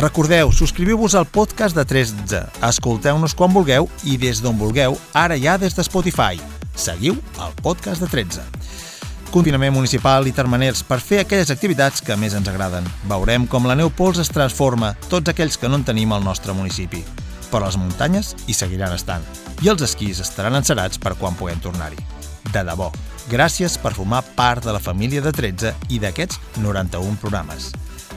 [0.00, 5.58] Recordeu, subscriviu-vos al podcast de 13, escolteu-nos quan vulgueu i des d'on vulgueu, ara ja
[5.60, 6.40] des de Spotify.
[6.72, 8.48] Seguiu el podcast de 13
[9.36, 12.86] confinament municipal i termeners per fer aquelles activitats que més ens agraden.
[13.10, 16.56] Veurem com la neu pols es transforma, tots aquells que no en tenim al nostre
[16.56, 17.04] municipi
[17.50, 19.24] però les muntanyes hi seguiran estant
[19.64, 21.98] i els esquís estaran encerats per quan puguem tornar-hi.
[22.52, 22.90] De debò,
[23.30, 27.72] gràcies per formar part de la família de 13 i d'aquests 91 programes.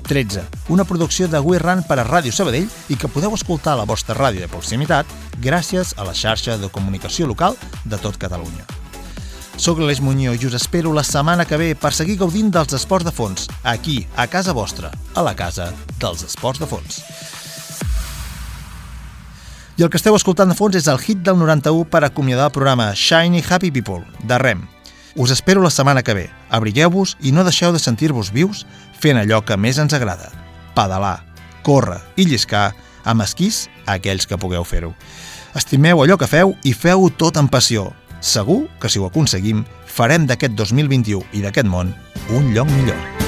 [0.10, 3.82] 13, una producció de We Run per a Ràdio Sabadell i que podeu escoltar a
[3.82, 8.66] la vostra ràdio de proximitat gràcies a la xarxa de comunicació local de tot Catalunya.
[9.60, 13.06] Soc l'Aleix Muñoz i us espero la setmana que ve per seguir gaudint dels esports
[13.06, 17.04] de fons, aquí, a casa vostra, a la casa dels esports de fons.
[19.80, 22.52] I el que esteu escoltant de fons és el hit del 91 per acomiadar el
[22.52, 24.66] programa Shiny Happy People, de REM.
[25.16, 26.26] Us espero la setmana que ve.
[26.52, 28.66] Abrigueu-vos i no deixeu de sentir-vos vius
[29.00, 30.34] fent allò que més ens agrada.
[30.76, 31.22] Pedalar,
[31.64, 32.74] córrer i lliscar
[33.08, 34.92] amb esquís a aquells que pugueu fer-ho.
[35.56, 37.88] Estimeu allò que feu i feu-ho tot amb passió.
[38.20, 41.96] Segur que si ho aconseguim, farem d'aquest 2021 i d'aquest món
[42.36, 43.19] un lloc millor.